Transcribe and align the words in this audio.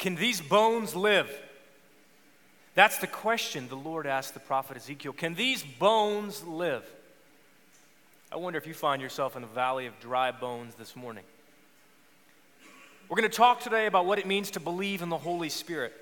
Can 0.00 0.16
these 0.16 0.40
bones 0.40 0.96
live? 0.96 1.30
That's 2.74 2.96
the 2.98 3.06
question 3.06 3.68
the 3.68 3.76
Lord 3.76 4.06
asked 4.06 4.32
the 4.32 4.40
prophet 4.40 4.78
Ezekiel. 4.78 5.12
Can 5.12 5.34
these 5.34 5.62
bones 5.62 6.42
live? 6.42 6.84
I 8.32 8.36
wonder 8.36 8.58
if 8.58 8.66
you 8.66 8.72
find 8.72 9.02
yourself 9.02 9.36
in 9.36 9.44
a 9.44 9.46
valley 9.46 9.84
of 9.84 10.00
dry 10.00 10.30
bones 10.30 10.74
this 10.76 10.96
morning. 10.96 11.24
We're 13.10 13.18
going 13.18 13.30
to 13.30 13.36
talk 13.36 13.60
today 13.60 13.84
about 13.84 14.06
what 14.06 14.18
it 14.18 14.26
means 14.26 14.50
to 14.52 14.60
believe 14.60 15.02
in 15.02 15.10
the 15.10 15.18
Holy 15.18 15.50
Spirit. 15.50 15.92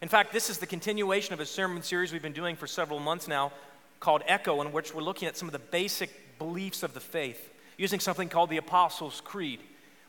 In 0.00 0.08
fact, 0.08 0.32
this 0.32 0.48
is 0.48 0.56
the 0.56 0.66
continuation 0.66 1.34
of 1.34 1.40
a 1.40 1.46
sermon 1.46 1.82
series 1.82 2.14
we've 2.14 2.22
been 2.22 2.32
doing 2.32 2.56
for 2.56 2.66
several 2.66 3.00
months 3.00 3.28
now 3.28 3.52
called 4.00 4.22
Echo, 4.26 4.62
in 4.62 4.72
which 4.72 4.94
we're 4.94 5.02
looking 5.02 5.28
at 5.28 5.36
some 5.36 5.48
of 5.48 5.52
the 5.52 5.58
basic 5.58 6.38
beliefs 6.38 6.82
of 6.82 6.94
the 6.94 7.00
faith 7.00 7.52
using 7.76 8.00
something 8.00 8.30
called 8.30 8.48
the 8.48 8.56
Apostles' 8.56 9.20
Creed, 9.22 9.60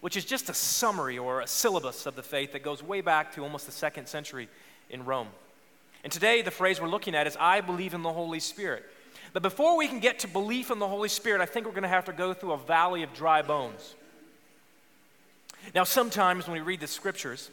which 0.01 0.15
is 0.15 0.25
just 0.25 0.49
a 0.49 0.53
summary 0.53 1.17
or 1.17 1.41
a 1.41 1.47
syllabus 1.47 2.05
of 2.05 2.15
the 2.15 2.23
faith 2.23 2.53
that 2.53 2.63
goes 2.63 2.83
way 2.83 3.01
back 3.01 3.33
to 3.35 3.43
almost 3.43 3.65
the 3.65 3.71
second 3.71 4.07
century 4.07 4.47
in 4.89 5.05
Rome. 5.05 5.27
And 6.03 6.13
today, 6.13 6.41
the 6.41 6.51
phrase 6.51 6.79
we're 6.79 6.87
looking 6.87 7.15
at 7.15 7.27
is 7.27 7.35
I 7.39 7.61
believe 7.61 7.93
in 7.93 8.03
the 8.03 8.13
Holy 8.13 8.39
Spirit. 8.39 8.83
But 9.33 9.41
before 9.41 9.77
we 9.77 9.87
can 9.87 9.99
get 9.99 10.19
to 10.19 10.27
belief 10.27 10.71
in 10.71 10.79
the 10.79 10.87
Holy 10.87 11.09
Spirit, 11.09 11.41
I 11.41 11.45
think 11.45 11.65
we're 11.65 11.73
going 11.73 11.83
to 11.83 11.89
have 11.89 12.05
to 12.05 12.13
go 12.13 12.33
through 12.33 12.53
a 12.53 12.57
valley 12.57 13.03
of 13.03 13.13
dry 13.13 13.41
bones. 13.41 13.95
Now, 15.75 15.83
sometimes 15.83 16.47
when 16.47 16.53
we 16.53 16.61
read 16.61 16.79
the 16.79 16.87
scriptures, 16.87 17.49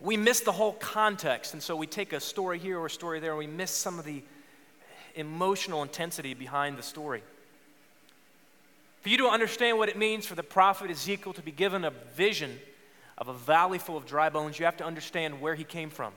we 0.00 0.16
miss 0.16 0.40
the 0.40 0.52
whole 0.52 0.74
context. 0.74 1.54
And 1.54 1.62
so 1.62 1.74
we 1.74 1.86
take 1.86 2.12
a 2.12 2.20
story 2.20 2.58
here 2.58 2.78
or 2.78 2.86
a 2.86 2.90
story 2.90 3.20
there, 3.20 3.30
and 3.30 3.38
we 3.38 3.46
miss 3.46 3.70
some 3.70 3.98
of 3.98 4.04
the 4.04 4.22
emotional 5.14 5.82
intensity 5.82 6.34
behind 6.34 6.76
the 6.76 6.82
story. 6.82 7.22
For 9.06 9.10
you 9.10 9.18
to 9.18 9.28
understand 9.28 9.78
what 9.78 9.88
it 9.88 9.96
means 9.96 10.26
for 10.26 10.34
the 10.34 10.42
prophet 10.42 10.90
Ezekiel 10.90 11.32
to 11.34 11.40
be 11.40 11.52
given 11.52 11.84
a 11.84 11.92
vision 12.16 12.58
of 13.16 13.28
a 13.28 13.32
valley 13.32 13.78
full 13.78 13.96
of 13.96 14.04
dry 14.04 14.30
bones, 14.30 14.58
you 14.58 14.64
have 14.64 14.78
to 14.78 14.84
understand 14.84 15.40
where 15.40 15.54
he 15.54 15.62
came 15.62 15.90
from. 15.90 16.12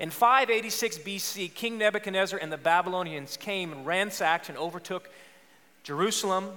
In 0.00 0.10
586 0.10 0.98
BC, 0.98 1.54
King 1.54 1.78
Nebuchadnezzar 1.78 2.36
and 2.40 2.50
the 2.50 2.56
Babylonians 2.56 3.36
came 3.36 3.70
and 3.70 3.86
ransacked 3.86 4.48
and 4.48 4.58
overtook 4.58 5.08
Jerusalem, 5.84 6.50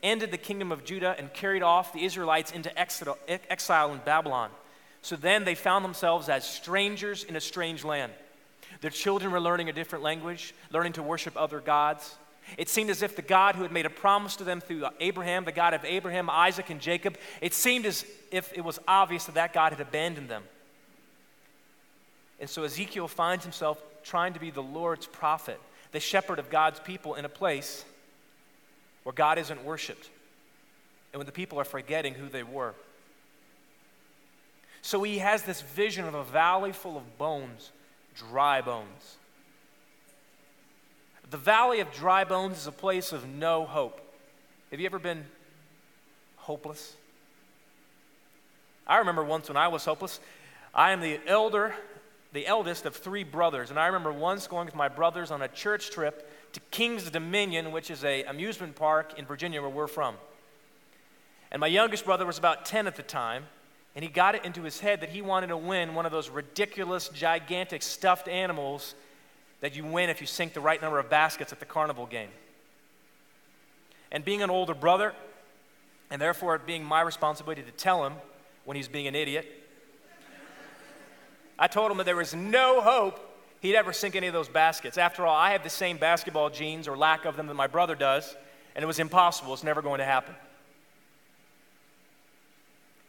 ended 0.00 0.30
the 0.30 0.38
kingdom 0.38 0.70
of 0.70 0.84
Judah, 0.84 1.16
and 1.18 1.32
carried 1.32 1.64
off 1.64 1.92
the 1.92 2.04
Israelites 2.04 2.52
into 2.52 2.70
exile 2.78 3.92
in 3.92 3.98
Babylon. 4.04 4.48
So 5.02 5.16
then 5.16 5.42
they 5.42 5.56
found 5.56 5.84
themselves 5.84 6.28
as 6.28 6.48
strangers 6.48 7.24
in 7.24 7.34
a 7.34 7.40
strange 7.40 7.82
land. 7.82 8.12
Their 8.80 8.92
children 8.92 9.32
were 9.32 9.40
learning 9.40 9.68
a 9.68 9.72
different 9.72 10.04
language, 10.04 10.54
learning 10.70 10.92
to 10.92 11.02
worship 11.02 11.36
other 11.36 11.58
gods. 11.58 12.14
It 12.58 12.68
seemed 12.68 12.90
as 12.90 13.02
if 13.02 13.16
the 13.16 13.22
God 13.22 13.56
who 13.56 13.62
had 13.62 13.72
made 13.72 13.86
a 13.86 13.90
promise 13.90 14.36
to 14.36 14.44
them 14.44 14.60
through 14.60 14.86
Abraham, 15.00 15.44
the 15.44 15.52
God 15.52 15.74
of 15.74 15.84
Abraham, 15.84 16.28
Isaac, 16.30 16.70
and 16.70 16.80
Jacob, 16.80 17.16
it 17.40 17.54
seemed 17.54 17.86
as 17.86 18.04
if 18.30 18.52
it 18.52 18.62
was 18.62 18.78
obvious 18.86 19.24
that 19.24 19.34
that 19.34 19.52
God 19.52 19.72
had 19.72 19.80
abandoned 19.80 20.28
them. 20.28 20.42
And 22.40 22.48
so 22.50 22.64
Ezekiel 22.64 23.08
finds 23.08 23.44
himself 23.44 23.82
trying 24.02 24.34
to 24.34 24.40
be 24.40 24.50
the 24.50 24.62
Lord's 24.62 25.06
prophet, 25.06 25.60
the 25.92 26.00
shepherd 26.00 26.38
of 26.38 26.50
God's 26.50 26.80
people 26.80 27.14
in 27.14 27.24
a 27.24 27.28
place 27.28 27.84
where 29.02 29.12
God 29.12 29.38
isn't 29.38 29.64
worshiped 29.64 30.10
and 31.12 31.18
when 31.18 31.26
the 31.26 31.32
people 31.32 31.60
are 31.60 31.64
forgetting 31.64 32.14
who 32.14 32.28
they 32.28 32.42
were. 32.42 32.74
So 34.82 35.02
he 35.02 35.18
has 35.18 35.44
this 35.44 35.62
vision 35.62 36.04
of 36.04 36.14
a 36.14 36.24
valley 36.24 36.72
full 36.72 36.96
of 36.96 37.16
bones, 37.16 37.70
dry 38.14 38.60
bones. 38.60 39.16
The 41.34 41.38
valley 41.38 41.80
of 41.80 41.90
dry 41.90 42.22
bones 42.22 42.58
is 42.58 42.68
a 42.68 42.70
place 42.70 43.10
of 43.10 43.26
no 43.26 43.64
hope. 43.64 44.00
Have 44.70 44.78
you 44.78 44.86
ever 44.86 45.00
been 45.00 45.24
hopeless? 46.36 46.94
I 48.86 48.98
remember 48.98 49.24
once 49.24 49.48
when 49.48 49.56
I 49.56 49.66
was 49.66 49.84
hopeless. 49.84 50.20
I 50.72 50.92
am 50.92 51.00
the 51.00 51.18
elder, 51.26 51.74
the 52.32 52.46
eldest 52.46 52.86
of 52.86 52.94
three 52.94 53.24
brothers, 53.24 53.70
and 53.70 53.80
I 53.80 53.86
remember 53.86 54.12
once 54.12 54.46
going 54.46 54.66
with 54.66 54.76
my 54.76 54.86
brothers 54.86 55.32
on 55.32 55.42
a 55.42 55.48
church 55.48 55.90
trip 55.90 56.30
to 56.52 56.60
King's 56.70 57.10
Dominion, 57.10 57.72
which 57.72 57.90
is 57.90 58.04
a 58.04 58.22
amusement 58.22 58.76
park 58.76 59.18
in 59.18 59.26
Virginia 59.26 59.60
where 59.60 59.68
we're 59.68 59.88
from. 59.88 60.14
And 61.50 61.58
my 61.58 61.66
youngest 61.66 62.04
brother 62.04 62.26
was 62.26 62.38
about 62.38 62.64
10 62.64 62.86
at 62.86 62.94
the 62.94 63.02
time, 63.02 63.46
and 63.96 64.04
he 64.04 64.08
got 64.08 64.36
it 64.36 64.44
into 64.44 64.62
his 64.62 64.78
head 64.78 65.00
that 65.00 65.08
he 65.08 65.20
wanted 65.20 65.48
to 65.48 65.56
win 65.56 65.96
one 65.96 66.06
of 66.06 66.12
those 66.12 66.30
ridiculous, 66.30 67.08
gigantic 67.08 67.82
stuffed 67.82 68.28
animals 68.28 68.94
that 69.64 69.74
you 69.74 69.82
win 69.82 70.10
if 70.10 70.20
you 70.20 70.26
sink 70.26 70.52
the 70.52 70.60
right 70.60 70.82
number 70.82 70.98
of 70.98 71.08
baskets 71.08 71.50
at 71.50 71.58
the 71.58 71.64
carnival 71.64 72.04
game. 72.04 72.28
And 74.12 74.22
being 74.22 74.42
an 74.42 74.50
older 74.50 74.74
brother, 74.74 75.14
and 76.10 76.20
therefore 76.20 76.54
it 76.54 76.66
being 76.66 76.84
my 76.84 77.00
responsibility 77.00 77.62
to 77.62 77.70
tell 77.70 78.04
him 78.04 78.12
when 78.66 78.76
he's 78.76 78.88
being 78.88 79.06
an 79.06 79.14
idiot, 79.14 79.46
I 81.58 81.66
told 81.66 81.90
him 81.90 81.96
that 81.96 82.04
there 82.04 82.14
was 82.14 82.34
no 82.34 82.82
hope 82.82 83.18
he'd 83.62 83.74
ever 83.74 83.94
sink 83.94 84.16
any 84.16 84.26
of 84.26 84.34
those 84.34 84.50
baskets. 84.50 84.98
After 84.98 85.24
all, 85.24 85.34
I 85.34 85.52
have 85.52 85.62
the 85.62 85.70
same 85.70 85.96
basketball 85.96 86.50
genes 86.50 86.86
or 86.86 86.94
lack 86.94 87.24
of 87.24 87.38
them 87.38 87.46
that 87.46 87.54
my 87.54 87.66
brother 87.66 87.94
does, 87.94 88.36
and 88.76 88.82
it 88.82 88.86
was 88.86 88.98
impossible. 88.98 89.54
It's 89.54 89.64
never 89.64 89.80
going 89.80 90.00
to 90.00 90.04
happen. 90.04 90.34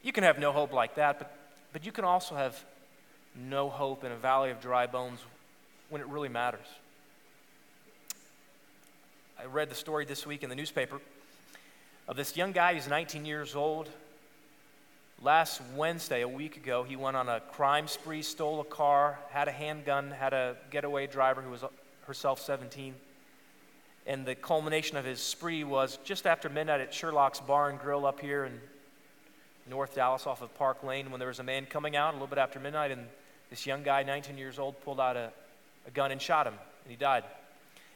You 0.04 0.14
can 0.14 0.24
have 0.24 0.40
no 0.40 0.54
hope 0.54 0.72
like 0.72 0.96
that, 0.96 1.20
but, 1.20 1.36
but 1.74 1.86
you 1.86 1.92
can 1.92 2.06
also 2.06 2.34
have 2.34 2.64
no 3.36 3.70
hope 3.70 4.06
in 4.06 4.14
a 4.14 4.16
valley 4.16 4.52
of 4.52 4.62
dry 4.62 4.88
bones 4.88 5.20
when 5.90 6.02
it 6.02 6.08
really 6.08 6.30
matters. 6.30 6.66
I 9.40 9.46
read 9.46 9.70
the 9.70 9.76
story 9.76 10.06
this 10.06 10.26
week 10.26 10.44
in 10.44 10.50
the 10.50 10.56
newspaper 10.56 11.00
of 12.08 12.16
this 12.16 12.38
young 12.38 12.52
guy 12.52 12.74
who's 12.74 12.88
19 12.88 13.26
years 13.26 13.56
old 13.56 13.90
Last 15.22 15.62
Wednesday, 15.76 16.22
a 16.22 16.28
week 16.28 16.58
ago, 16.58 16.84
he 16.84 16.96
went 16.96 17.16
on 17.16 17.30
a 17.30 17.40
crime 17.40 17.88
spree, 17.88 18.22
stole 18.22 18.60
a 18.60 18.66
car, 18.66 19.18
had 19.30 19.48
a 19.48 19.52
handgun, 19.52 20.12
had 20.12 20.34
a 20.34 20.58
getaway 20.72 21.08
driver 21.08 21.42
who 21.42 21.50
was 21.50 21.64
herself 22.06 22.42
17. 22.42 22.94
And 24.06 24.26
the 24.26 24.36
culmination 24.36 24.98
of 24.98 25.06
his 25.06 25.22
spree 25.22 25.64
was 25.64 25.98
just 26.04 26.28
after 26.28 26.50
midnight 26.50 26.82
at 26.82 26.94
Sherlock's 26.94 27.40
Bar 27.40 27.70
and 27.70 27.80
Grill 27.80 28.06
up 28.06 28.20
here 28.20 28.46
in 28.46 28.60
North 29.68 29.96
Dallas 29.96 30.28
off 30.28 30.42
of 30.42 30.56
Park 30.58 30.84
Lane 30.84 31.10
when 31.10 31.20
there 31.20 31.30
was 31.30 31.40
a 31.40 31.44
man 31.44 31.66
coming 31.66 31.96
out 31.96 32.12
a 32.12 32.18
little 32.18 32.28
bit 32.28 32.38
after 32.38 32.60
midnight, 32.60 32.92
and 32.92 33.08
this 33.50 33.66
young 33.66 33.84
guy, 33.84 34.04
19 34.04 34.38
years 34.38 34.60
old, 34.60 34.80
pulled 34.84 35.00
out 35.00 35.16
a, 35.16 35.32
a 35.88 35.92
gun 35.92 36.12
and 36.12 36.22
shot 36.22 36.48
him, 36.48 36.56
and 36.84 36.92
he 36.92 36.98
died. 36.98 37.24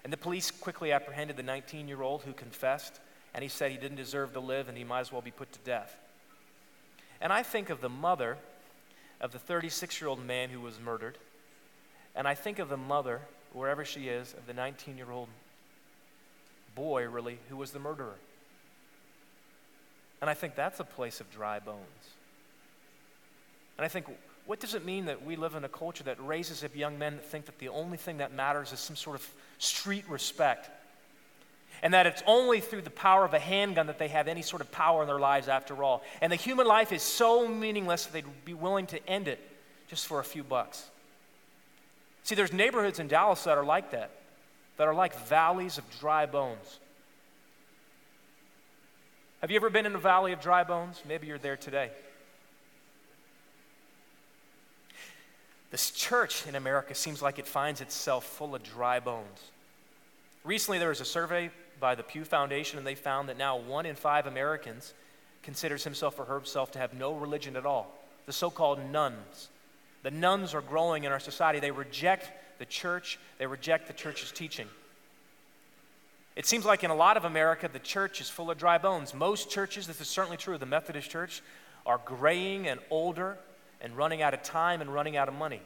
And 0.04 0.14
the 0.14 0.18
police 0.18 0.52
quickly 0.52 0.92
apprehended 0.92 1.38
the 1.38 1.44
19 1.44 1.88
year 1.88 2.02
old 2.02 2.24
who 2.24 2.34
confessed, 2.34 3.00
and 3.34 3.44
he 3.44 3.50
said 3.50 3.72
he 3.72 3.78
didn't 3.78 3.98
deserve 3.98 4.34
to 4.34 4.40
live 4.40 4.68
and 4.70 4.78
he 4.78 4.84
might 4.84 5.02
as 5.02 5.12
well 5.12 5.22
be 5.22 5.32
put 5.32 5.52
to 5.54 5.60
death. 5.60 5.98
And 7.22 7.34
I 7.34 7.44
think 7.44 7.70
of 7.70 7.82
the 7.82 7.90
mother 7.90 8.38
of 9.22 9.32
the 9.32 9.40
36 9.40 10.00
year 10.00 10.10
old 10.10 10.26
man 10.26 10.50
who 10.50 10.62
was 10.62 10.80
murdered. 10.80 11.18
And 12.16 12.28
I 12.28 12.36
think 12.36 12.60
of 12.60 12.70
the 12.70 12.78
mother, 12.78 13.22
wherever 13.54 13.86
she 13.86 14.08
is, 14.08 14.34
of 14.34 14.48
the 14.48 14.54
19 14.54 14.98
year 14.98 15.12
old 15.12 15.28
boy, 16.76 17.08
really, 17.08 17.40
who 17.50 17.58
was 17.58 17.72
the 17.72 17.80
murderer. 17.80 18.16
And 20.22 20.30
I 20.30 20.34
think 20.34 20.56
that's 20.56 20.80
a 20.80 20.84
place 20.84 21.22
of 21.22 21.32
dry 21.32 21.60
bones. 21.60 21.80
And 23.78 23.86
I 23.86 23.88
think, 23.88 24.08
what 24.50 24.60
does 24.60 24.74
it 24.74 24.84
mean 24.84 25.06
that 25.06 25.24
we 25.24 25.36
live 25.36 25.54
in 25.54 25.64
a 25.64 25.70
culture 25.70 26.04
that 26.06 26.18
raises 26.26 26.64
up 26.64 26.76
young 26.76 26.98
men 26.98 27.18
that 27.18 27.26
think 27.26 27.46
that 27.46 27.60
the 27.60 27.70
only 27.70 27.98
thing 27.98 28.18
that 28.18 28.34
matters 28.34 28.74
is 28.74 28.80
some 28.80 28.96
sort 28.96 29.16
of 29.16 29.28
street 29.60 30.04
respect? 30.10 30.72
and 31.84 31.94
that 31.94 32.08
it's 32.08 32.24
only 32.26 32.60
through 32.60 32.82
the 32.82 32.90
power 32.90 33.24
of 33.24 33.34
a 33.34 33.40
handgun 33.40 33.88
that 33.88 34.00
they 34.00 34.08
have 34.08 34.28
any 34.28 34.42
sort 34.42 34.62
of 34.62 34.70
power 34.70 35.02
in 35.02 35.08
their 35.08 35.20
lives 35.20 35.48
after 35.48 35.82
all. 35.82 36.04
And 36.20 36.30
the 36.30 36.36
human 36.36 36.68
life 36.68 36.92
is 36.92 37.02
so 37.02 37.48
meaningless 37.48 38.06
that 38.06 38.12
they'd 38.12 38.26
be 38.44 38.54
willing 38.54 38.86
to 38.88 39.08
end 39.08 39.30
it 39.30 39.40
just 39.88 40.06
for 40.08 40.20
a 40.20 40.24
few 40.24 40.44
bucks. 40.44 40.90
See, 42.24 42.36
there's 42.36 42.52
neighborhoods 42.52 43.00
in 43.00 43.08
Dallas 43.08 43.46
that 43.46 43.58
are 43.58 43.64
like 43.64 43.92
that, 43.92 44.12
that 44.76 44.90
are 44.90 44.94
like 44.96 45.16
valleys 45.28 45.78
of 45.78 45.86
dry 46.02 46.26
bones. 46.26 46.80
Have 49.40 49.52
you 49.52 49.56
ever 49.56 49.70
been 49.70 49.86
in 49.86 49.96
a 49.96 50.00
valley 50.00 50.34
of 50.34 50.42
dry 50.42 50.66
bones? 50.66 51.02
Maybe 51.08 51.28
you're 51.28 51.38
there 51.38 51.56
today. 51.56 51.92
This 55.72 55.92
church 55.92 56.48
in 56.48 56.56
America 56.56 56.96
seems 56.96 57.22
like 57.22 57.38
it 57.38 57.46
finds 57.48 57.82
itself 57.82 58.26
full 58.26 58.56
of 58.56 58.64
dry 58.64 59.00
bones. 59.00 59.52
Recently, 60.44 60.80
there 60.80 60.90
was 60.90 61.02
a 61.02 61.06
survey 61.06 61.52
by 61.80 61.96
the 61.96 62.04
Pew 62.04 62.26
Foundation, 62.26 62.78
and 62.78 62.88
they 62.88 62.96
found 62.96 63.30
that 63.30 63.38
now 63.38 63.58
one 63.58 63.86
in 63.86 63.96
five 63.96 64.26
Americans 64.26 64.94
considers 65.44 65.84
himself 65.84 66.20
or 66.20 66.26
herself 66.26 66.72
to 66.72 66.80
have 66.80 66.94
no 66.94 67.14
religion 67.14 67.56
at 67.56 67.66
all. 67.66 67.96
The 68.26 68.34
so 68.34 68.50
called 68.50 68.80
nones. 68.92 69.50
The 70.04 70.12
nones 70.12 70.54
are 70.54 70.62
growing 70.62 71.04
in 71.04 71.12
our 71.12 71.20
society. 71.20 71.60
They 71.60 71.72
reject 71.72 72.32
the 72.58 72.66
church, 72.66 73.20
they 73.38 73.48
reject 73.48 73.88
the 73.88 73.94
church's 73.94 74.32
teaching. 74.32 74.68
It 76.36 76.46
seems 76.46 76.66
like 76.66 76.84
in 76.84 76.92
a 76.92 76.96
lot 76.96 77.18
of 77.18 77.26
America, 77.26 77.70
the 77.72 77.80
church 77.80 78.22
is 78.22 78.30
full 78.30 78.52
of 78.52 78.58
dry 78.58 78.78
bones. 78.78 79.14
Most 79.14 79.50
churches, 79.50 79.88
this 79.88 80.02
is 80.02 80.08
certainly 80.08 80.38
true 80.38 80.54
of 80.54 80.60
the 80.60 80.66
Methodist 80.66 81.10
Church, 81.10 81.42
are 81.86 82.00
graying 82.06 82.68
and 82.68 82.80
older 82.90 83.38
and 83.82 83.96
running 83.96 84.22
out 84.22 84.34
of 84.34 84.44
time 84.44 84.82
and 84.82 84.94
running 84.94 85.18
out 85.18 85.28
of 85.28 85.34
money. 85.34 85.62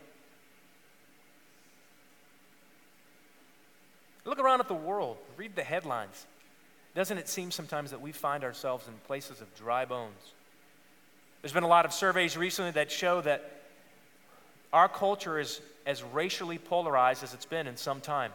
Look 4.25 4.39
around 4.39 4.61
at 4.61 4.67
the 4.67 4.73
world, 4.73 5.17
read 5.37 5.55
the 5.55 5.63
headlines. 5.63 6.25
Doesn't 6.95 7.17
it 7.17 7.27
seem 7.27 7.51
sometimes 7.51 7.91
that 7.91 8.01
we 8.01 8.11
find 8.11 8.43
ourselves 8.43 8.87
in 8.87 8.93
places 9.07 9.41
of 9.41 9.53
dry 9.55 9.85
bones? 9.85 10.33
There's 11.41 11.53
been 11.53 11.63
a 11.63 11.67
lot 11.67 11.85
of 11.85 11.91
surveys 11.91 12.37
recently 12.37 12.71
that 12.71 12.91
show 12.91 13.19
that 13.21 13.61
our 14.71 14.87
culture 14.87 15.39
is 15.39 15.59
as 15.85 16.01
racially 16.03 16.57
polarized 16.57 17.23
as 17.23 17.33
it's 17.33 17.45
been 17.45 17.67
in 17.67 17.75
some 17.75 17.99
time. 17.99 18.31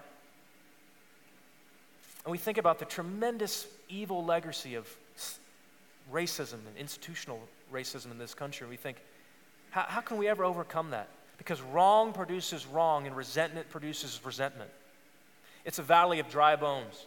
And 2.25 2.33
we 2.33 2.39
think 2.39 2.59
about 2.59 2.79
the 2.79 2.85
tremendous 2.85 3.67
evil 3.89 4.25
legacy 4.25 4.75
of 4.75 4.87
racism 6.13 6.55
and 6.67 6.77
institutional 6.79 7.41
racism 7.73 8.11
in 8.11 8.19
this 8.19 8.35
country. 8.35 8.67
We 8.67 8.77
think, 8.77 8.99
how, 9.79 9.85
how 9.89 10.01
can 10.01 10.19
we 10.19 10.27
ever 10.27 10.45
overcome 10.45 10.91
that? 10.91 11.09
Because 11.37 11.63
wrong 11.63 12.13
produces 12.13 12.67
wrong 12.67 13.07
and 13.07 13.17
resentment 13.17 13.71
produces 13.71 14.21
resentment. 14.25 14.71
It's 15.65 15.79
a 15.79 15.83
valley 15.83 16.19
of 16.19 16.29
dry 16.29 16.57
bones. 16.57 17.07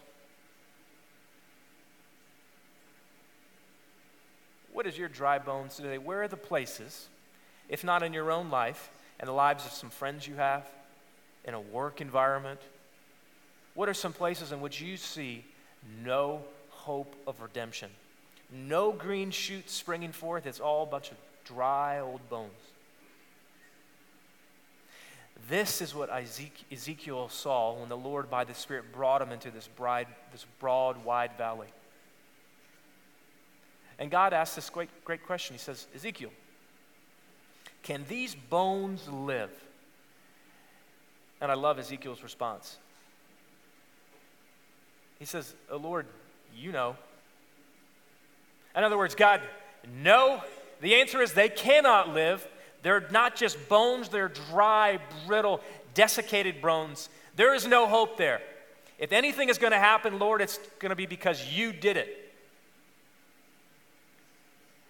What 4.72 4.86
is 4.86 4.96
your 4.96 5.08
dry 5.08 5.38
bones 5.38 5.76
today? 5.76 5.98
Where 5.98 6.22
are 6.22 6.28
the 6.28 6.36
places, 6.38 7.08
if 7.68 7.84
not 7.84 8.02
in 8.02 8.14
your 8.14 8.30
own 8.30 8.50
life, 8.50 8.90
and 9.20 9.28
the 9.28 9.32
lives 9.32 9.66
of 9.66 9.72
some 9.72 9.90
friends 9.90 10.26
you 10.26 10.36
have, 10.36 10.66
in 11.44 11.52
a 11.52 11.60
work 11.60 12.00
environment? 12.00 12.60
What 13.74 13.90
are 13.90 13.94
some 13.94 14.14
places 14.14 14.50
in 14.50 14.62
which 14.62 14.80
you 14.80 14.96
see 14.96 15.44
no 16.02 16.40
hope 16.70 17.16
of 17.26 17.42
redemption? 17.42 17.90
No 18.50 18.92
green 18.92 19.30
shoots 19.30 19.74
springing 19.74 20.12
forth. 20.12 20.46
It's 20.46 20.60
all 20.60 20.84
a 20.84 20.86
bunch 20.86 21.10
of 21.10 21.18
dry 21.44 22.00
old 22.00 22.28
bones. 22.28 22.52
This 25.48 25.82
is 25.82 25.94
what 25.94 26.08
Ezekiel 26.70 27.28
saw 27.28 27.78
when 27.78 27.88
the 27.88 27.96
Lord, 27.96 28.30
by 28.30 28.44
the 28.44 28.54
Spirit, 28.54 28.92
brought 28.92 29.20
him 29.20 29.32
into 29.32 29.50
this, 29.50 29.66
bride, 29.66 30.06
this 30.30 30.46
broad, 30.60 31.04
wide 31.04 31.32
valley. 31.36 31.66
And 33.98 34.10
God 34.10 34.32
asked 34.32 34.54
this 34.54 34.70
great, 34.70 34.88
great 35.04 35.26
question. 35.26 35.54
He 35.54 35.58
says, 35.58 35.86
Ezekiel, 35.94 36.30
can 37.82 38.04
these 38.08 38.34
bones 38.34 39.08
live? 39.08 39.50
And 41.40 41.50
I 41.50 41.54
love 41.54 41.78
Ezekiel's 41.78 42.22
response. 42.22 42.78
He 45.18 45.24
says, 45.24 45.54
oh, 45.70 45.76
Lord, 45.76 46.06
you 46.56 46.70
know. 46.70 46.96
In 48.76 48.84
other 48.84 48.96
words, 48.96 49.14
God, 49.14 49.40
no. 50.02 50.40
The 50.82 50.96
answer 50.96 51.22
is 51.22 51.32
they 51.32 51.48
cannot 51.48 52.12
live. 52.12 52.46
They're 52.82 53.06
not 53.12 53.36
just 53.36 53.68
bones, 53.68 54.08
they're 54.08 54.28
dry, 54.28 54.98
brittle, 55.26 55.60
desiccated 55.94 56.60
bones. 56.60 57.08
There 57.36 57.54
is 57.54 57.66
no 57.66 57.86
hope 57.86 58.18
there. 58.18 58.42
If 58.98 59.12
anything 59.12 59.48
is 59.48 59.58
going 59.58 59.70
to 59.70 59.78
happen, 59.78 60.18
Lord, 60.18 60.42
it's 60.42 60.58
going 60.80 60.90
to 60.90 60.96
be 60.96 61.06
because 61.06 61.46
you 61.52 61.72
did 61.72 61.96
it. 61.96 62.18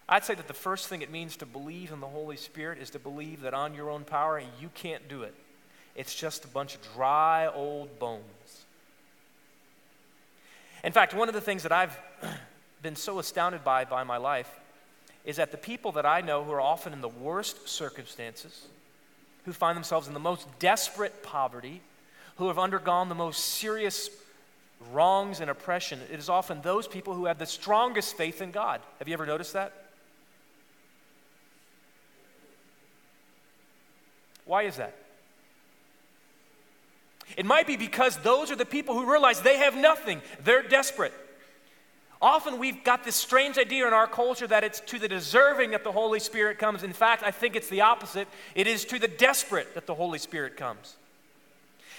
I'd 0.09 0.25
say 0.25 0.35
that 0.35 0.49
the 0.49 0.55
first 0.55 0.89
thing 0.89 1.03
it 1.03 1.11
means 1.11 1.37
to 1.37 1.47
believe 1.47 1.93
in 1.93 2.01
the 2.01 2.09
Holy 2.09 2.37
Spirit 2.37 2.79
is 2.79 2.89
to 2.91 2.99
believe 2.99 3.43
that 3.43 3.53
on 3.53 3.75
your 3.75 3.91
own 3.91 4.05
power, 4.05 4.43
you 4.61 4.71
can't 4.75 5.09
do 5.09 5.23
it. 5.23 5.35
It's 5.95 6.15
just 6.15 6.47
a 6.47 6.49
bunch 6.49 6.75
of 6.75 6.81
dry 6.95 7.47
old 7.47 7.99
bones. 7.99 8.23
In 10.83 10.93
fact, 10.93 11.13
one 11.13 11.29
of 11.29 11.35
the 11.35 11.41
things 11.41 11.63
that 11.65 11.73
I've 11.73 11.99
been 12.83 12.97
so 12.97 13.19
astounded 13.19 13.63
by 13.63 13.85
by 13.85 14.05
my 14.05 14.17
life 14.17 14.59
is 15.25 15.37
that 15.37 15.51
the 15.51 15.57
people 15.57 15.93
that 15.93 16.07
I 16.07 16.21
know 16.21 16.43
who 16.45 16.53
are 16.53 16.61
often 16.61 16.93
in 16.93 17.01
the 17.01 17.09
worst 17.09 17.69
circumstances, 17.69 18.67
who 19.45 19.53
find 19.53 19.77
themselves 19.77 20.09
in 20.09 20.15
the 20.15 20.21
most 20.21 20.47
desperate 20.59 21.23
poverty, 21.23 21.81
who 22.37 22.49
have 22.49 22.59
undergone 22.59 23.09
the 23.09 23.15
most 23.15 23.39
serious 23.45 24.11
wrongs 24.91 25.41
and 25.41 25.49
oppression, 25.49 26.01
it 26.13 26.19
is 26.19 26.29
often 26.29 26.61
those 26.63 26.89
people 26.89 27.15
who 27.15 27.27
have 27.27 27.39
the 27.39 27.47
strongest 27.47 28.17
faith 28.17 28.43
in 28.43 28.51
God. 28.51 28.81
Have 28.99 29.09
you 29.09 29.15
ever 29.15 29.27
noticed 29.27 29.53
that? 29.53 29.73
Why 34.45 34.63
is 34.63 34.77
that? 34.77 34.95
It 37.37 37.47
might 37.47 37.67
be 37.67 37.77
because 37.77 38.17
those 38.19 38.51
are 38.51 38.57
the 38.57 38.67
people 38.67 38.95
who 38.95 39.11
realize 39.11 39.41
they 39.41 39.59
have 39.59 39.77
nothing, 39.77 40.21
they're 40.43 40.63
desperate. 40.63 41.15
Often 42.23 42.61
we've 42.61 42.85
got 42.85 43.03
this 43.03 43.17
strange 43.17 43.59
idea 43.59 43.85
in 43.85 43.93
our 43.93 44.07
culture 44.07 44.47
that 44.47 44.63
it's 44.63 44.79
to 44.81 45.01
the 45.01 45.09
deserving 45.09 45.73
that 45.73 45.83
the 45.83 45.91
Holy 45.91 46.21
Spirit 46.21 46.57
comes. 46.57 46.85
In 46.85 46.93
fact, 46.93 47.25
I 47.25 47.33
think 47.33 47.57
it's 47.57 47.69
the 47.69 47.81
opposite. 47.81 48.29
It 48.55 48.69
is 48.69 48.85
to 48.87 49.01
the 49.01 49.09
desperate 49.09 49.75
that 49.75 49.89
the 49.89 49.95
Holy 49.97 50.21
Spirit 50.21 50.57
comes. 50.57 50.95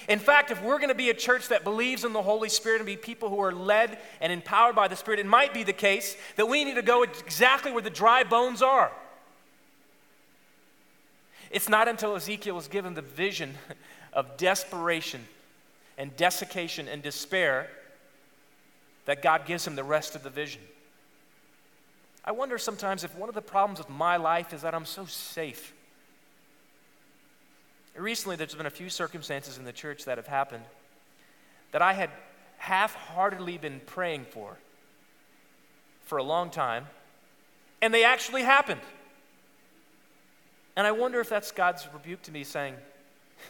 In 0.08 0.20
fact, 0.20 0.50
if 0.50 0.62
we're 0.64 0.78
going 0.78 0.90
to 0.90 0.96
be 0.96 1.10
a 1.10 1.14
church 1.14 1.50
that 1.50 1.66
believes 1.66 2.06
in 2.06 2.14
the 2.14 2.22
Holy 2.22 2.48
Spirit 2.48 2.78
and 2.78 2.86
be 2.86 2.96
people 2.96 3.30
who 3.30 3.42
are 3.42 3.52
led 3.52 3.98
and 4.22 4.31
empowered 4.31 4.75
by 4.75 4.88
the 4.88 4.96
Spirit, 4.96 5.20
it 5.20 5.25
might 5.25 5.54
be 5.54 5.64
the 5.64 5.74
case 5.74 6.16
that 6.38 6.48
we 6.48 6.64
need 6.64 6.75
to 6.75 6.81
go 6.81 7.04
exactly 7.04 7.74
where 7.74 7.81
the 7.81 7.90
dry 7.90 8.24
bones 8.24 8.62
are. 8.62 8.94
It's 11.52 11.68
not 11.68 11.90
until 11.90 12.16
Ezekiel 12.16 12.56
was 12.56 12.70
given 12.70 12.94
the 12.94 13.02
vision 13.02 13.56
of 14.14 14.38
desperation 14.38 15.25
and 15.98 16.16
desiccation 16.16 16.88
and 16.88 17.04
despair 17.04 17.68
that 19.06 19.22
God 19.22 19.46
gives 19.46 19.68
him 19.68 19.76
the 19.76 19.84
rest 19.84 20.16
of 20.16 20.24
the 20.24 20.30
vision. 20.30 20.62
I 22.26 22.32
wonder 22.32 22.58
sometimes 22.58 23.04
if 23.04 23.16
one 23.16 23.30
of 23.30 23.36
the 23.36 23.42
problems 23.42 23.80
with 23.80 23.90
my 23.90 24.18
life 24.18 24.54
is 24.54 24.62
that 24.62 24.74
I'm 24.74 24.86
so 24.86 25.06
safe. 25.06 25.74
Recently, 27.96 28.36
there's 28.36 28.56
been 28.56 28.66
a 28.66 28.72
few 28.72 28.90
circumstances 28.90 29.58
in 29.58 29.66
the 29.66 29.74
church 29.74 30.06
that 30.06 30.18
have 30.18 30.28
happened 30.28 30.64
that 31.72 31.82
I 31.82 31.94
had 31.94 32.10
half 32.58 32.96
heartedly 32.96 33.58
been 33.58 33.82
praying 33.86 34.26
for 34.26 34.58
for 36.04 36.18
a 36.18 36.24
long 36.24 36.50
time, 36.50 36.88
and 37.82 37.94
they 37.94 38.04
actually 38.04 38.44
happened. 38.44 38.82
And 40.76 40.88
I 40.88 40.92
wonder 40.92 41.20
if 41.20 41.30
that's 41.30 41.52
God's 41.52 41.88
rebuke 41.94 42.22
to 42.24 42.32
me 42.32 42.44
saying, 42.44 42.76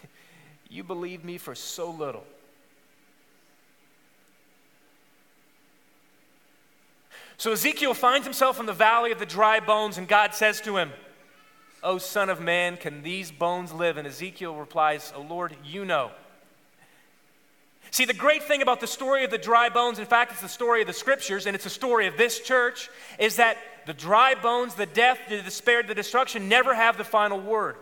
You 0.70 0.84
believed 0.84 1.24
me 1.24 1.38
for 1.38 1.56
so 1.56 1.92
little. 1.92 2.26
So 7.44 7.52
Ezekiel 7.52 7.94
finds 7.94 8.26
himself 8.26 8.58
in 8.62 8.66
the 8.66 8.72
valley 8.72 9.12
of 9.12 9.20
the 9.20 9.26
dry 9.26 9.60
bones, 9.60 9.98
and 9.98 10.08
God 10.08 10.34
says 10.34 10.62
to 10.62 10.78
him, 10.78 10.94
O 11.84 11.98
Son 11.98 12.30
of 12.30 12.40
Man, 12.40 12.78
can 12.78 13.04
these 13.04 13.34
bones 13.34 13.74
live? 13.74 13.98
And 13.98 14.08
Ezekiel 14.08 14.56
replies, 14.56 15.12
O 15.14 15.20
Lord, 15.20 15.54
you 15.62 15.84
know. 15.84 16.12
See, 17.92 18.06
the 18.06 18.14
great 18.14 18.44
thing 18.44 18.62
about 18.62 18.80
the 18.80 18.88
story 18.88 19.26
of 19.26 19.30
the 19.30 19.38
dry 19.38 19.68
bones, 19.68 20.00
in 20.00 20.06
fact, 20.06 20.32
it's 20.32 20.40
the 20.40 20.48
story 20.48 20.80
of 20.80 20.88
the 20.88 20.94
scriptures, 20.94 21.46
and 21.46 21.54
it's 21.54 21.66
the 21.66 21.70
story 21.70 22.08
of 22.08 22.16
this 22.16 22.40
church, 22.40 22.90
is 23.20 23.36
that 23.36 23.58
the 23.88 23.94
dry 23.94 24.36
bones, 24.36 24.76
the 24.76 24.86
death, 24.86 25.20
the 25.28 25.42
despair, 25.42 25.84
the 25.84 25.94
destruction 25.94 26.48
never 26.48 26.74
have 26.74 26.96
the 26.96 27.04
final 27.04 27.42
word. 27.42 27.76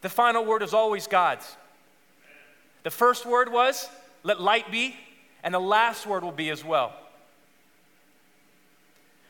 The 0.00 0.08
final 0.08 0.46
word 0.46 0.62
is 0.62 0.72
always 0.72 1.06
God's. 1.06 1.58
The 2.84 2.90
first 2.90 3.26
word 3.26 3.52
was, 3.52 3.86
let 4.22 4.40
light 4.40 4.72
be, 4.72 4.96
and 5.42 5.52
the 5.52 5.60
last 5.60 6.06
word 6.06 6.24
will 6.24 6.32
be 6.32 6.48
as 6.48 6.64
well. 6.64 6.94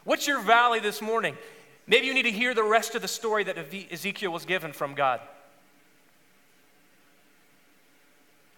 What's 0.05 0.27
your 0.27 0.41
valley 0.41 0.81
this 0.81 1.01
morning? 1.01 1.37
Maybe 1.87 2.07
you 2.07 2.15
need 2.15 2.25
to 2.25 2.31
hear 2.31 2.55
the 2.55 2.63
rest 2.63 2.95
of 2.95 3.03
the 3.03 3.09
story 3.09 3.45
that 3.45 3.59
Ezekiel 3.91 4.33
was 4.33 4.45
given 4.45 4.73
from 4.73 4.95
God. 4.95 5.21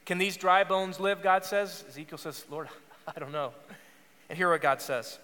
Can 0.07 0.19
these 0.19 0.37
dry 0.37 0.65
bones 0.65 1.01
live? 1.01 1.23
God 1.23 1.45
says. 1.45 1.85
Ezekiel 1.89 2.19
says, 2.19 2.45
Lord, 2.51 2.69
I 3.17 3.19
don't 3.19 3.33
know. 3.33 3.53
And 4.29 4.37
hear 4.37 4.51
what 4.51 4.63
God 4.63 4.81
says 4.81 5.19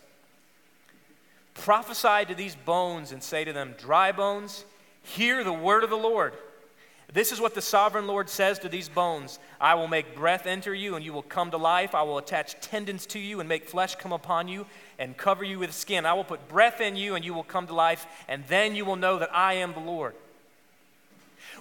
Prophesy 1.54 2.26
to 2.26 2.34
these 2.34 2.54
bones 2.54 3.12
and 3.12 3.22
say 3.22 3.44
to 3.44 3.52
them, 3.52 3.74
Dry 3.78 4.12
bones, 4.12 4.64
hear 5.02 5.44
the 5.44 5.52
word 5.52 5.84
of 5.84 5.90
the 5.90 5.96
Lord. 5.96 6.34
This 7.12 7.32
is 7.32 7.40
what 7.40 7.56
the 7.56 7.62
sovereign 7.62 8.06
Lord 8.06 8.28
says 8.28 8.60
to 8.60 8.68
these 8.68 8.88
bones 8.88 9.38
I 9.60 9.74
will 9.74 9.88
make 9.88 10.14
breath 10.14 10.46
enter 10.46 10.72
you, 10.72 10.94
and 10.94 11.04
you 11.04 11.12
will 11.12 11.22
come 11.22 11.50
to 11.50 11.56
life. 11.56 11.94
I 11.94 12.02
will 12.02 12.18
attach 12.18 12.60
tendons 12.60 13.04
to 13.06 13.18
you 13.18 13.40
and 13.40 13.48
make 13.48 13.68
flesh 13.68 13.96
come 13.96 14.12
upon 14.12 14.48
you 14.48 14.64
and 15.00 15.16
cover 15.16 15.42
you 15.42 15.58
with 15.58 15.72
skin. 15.72 16.04
I 16.04 16.12
will 16.12 16.24
put 16.24 16.46
breath 16.46 16.80
in 16.80 16.94
you, 16.94 17.16
and 17.16 17.24
you 17.24 17.32
will 17.34 17.42
come 17.42 17.66
to 17.66 17.74
life, 17.74 18.06
and 18.28 18.44
then 18.46 18.76
you 18.76 18.84
will 18.84 18.96
know 18.96 19.18
that 19.18 19.34
I 19.34 19.54
am 19.54 19.72
the 19.72 19.80
Lord. 19.80 20.14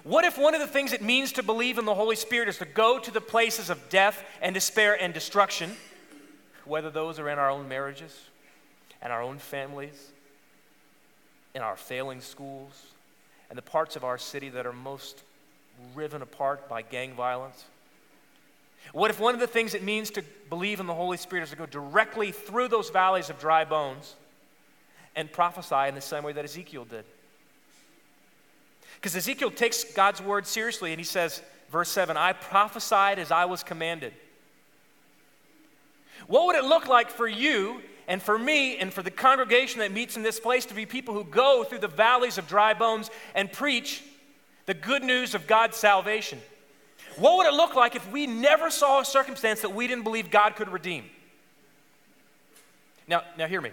What 0.03 0.25
if 0.25 0.37
one 0.37 0.53
of 0.53 0.61
the 0.61 0.67
things 0.67 0.91
it 0.91 1.01
means 1.01 1.31
to 1.33 1.43
believe 1.43 1.77
in 1.77 1.85
the 1.85 1.95
Holy 1.95 2.17
Spirit 2.17 2.49
is 2.49 2.57
to 2.57 2.65
go 2.65 2.99
to 2.99 3.11
the 3.11 3.21
places 3.21 3.69
of 3.69 3.89
death 3.89 4.23
and 4.41 4.53
despair 4.53 5.01
and 5.01 5.13
destruction, 5.13 5.77
whether 6.65 6.89
those 6.89 7.17
are 7.17 7.29
in 7.29 7.39
our 7.39 7.49
own 7.49 7.67
marriages 7.67 8.17
and 9.01 9.11
our 9.11 9.21
own 9.21 9.37
families, 9.37 10.11
in 11.55 11.61
our 11.61 11.77
failing 11.77 12.19
schools, 12.19 12.87
and 13.49 13.57
the 13.57 13.63
parts 13.63 13.95
of 13.95 14.03
our 14.03 14.17
city 14.17 14.49
that 14.49 14.65
are 14.65 14.73
most 14.73 15.23
riven 15.95 16.21
apart 16.21 16.67
by 16.67 16.81
gang 16.81 17.13
violence? 17.13 17.63
What 18.91 19.11
if 19.11 19.19
one 19.19 19.33
of 19.33 19.39
the 19.39 19.47
things 19.47 19.73
it 19.73 19.83
means 19.83 20.09
to 20.11 20.23
believe 20.49 20.79
in 20.79 20.87
the 20.87 20.93
Holy 20.93 21.17
Spirit 21.17 21.43
is 21.43 21.49
to 21.51 21.55
go 21.55 21.65
directly 21.65 22.31
through 22.31 22.69
those 22.69 22.89
valleys 22.89 23.29
of 23.29 23.39
dry 23.39 23.65
bones 23.65 24.15
and 25.15 25.31
prophesy 25.31 25.87
in 25.87 25.95
the 25.95 26.01
same 26.01 26.23
way 26.23 26.33
that 26.33 26.45
Ezekiel 26.45 26.85
did? 26.85 27.05
Because 28.95 29.15
Ezekiel 29.15 29.51
takes 29.51 29.83
God's 29.83 30.21
word 30.21 30.45
seriously 30.45 30.91
and 30.91 30.99
he 30.99 31.05
says, 31.05 31.41
verse 31.71 31.89
7, 31.89 32.17
I 32.17 32.33
prophesied 32.33 33.19
as 33.19 33.31
I 33.31 33.45
was 33.45 33.63
commanded. 33.63 34.13
What 36.27 36.47
would 36.47 36.55
it 36.55 36.65
look 36.65 36.87
like 36.87 37.09
for 37.09 37.27
you 37.27 37.81
and 38.07 38.21
for 38.21 38.37
me 38.37 38.77
and 38.77 38.91
for 38.91 39.03
the 39.03 39.11
congregation 39.11 39.79
that 39.79 39.91
meets 39.91 40.17
in 40.17 40.23
this 40.23 40.39
place 40.39 40.65
to 40.65 40.73
be 40.73 40.85
people 40.85 41.13
who 41.13 41.23
go 41.23 41.63
through 41.63 41.79
the 41.79 41.87
valleys 41.87 42.37
of 42.37 42.47
dry 42.47 42.73
bones 42.73 43.09
and 43.35 43.51
preach 43.51 44.03
the 44.65 44.73
good 44.73 45.03
news 45.03 45.33
of 45.33 45.47
God's 45.47 45.77
salvation. 45.77 46.39
What 47.17 47.37
would 47.37 47.47
it 47.47 47.53
look 47.53 47.75
like 47.75 47.95
if 47.95 48.11
we 48.11 48.27
never 48.27 48.69
saw 48.69 49.01
a 49.01 49.05
circumstance 49.05 49.61
that 49.61 49.73
we 49.73 49.87
didn't 49.87 50.03
believe 50.03 50.31
God 50.31 50.55
could 50.55 50.69
redeem? 50.69 51.05
Now, 53.07 53.23
now 53.37 53.47
hear 53.47 53.61
me. 53.61 53.71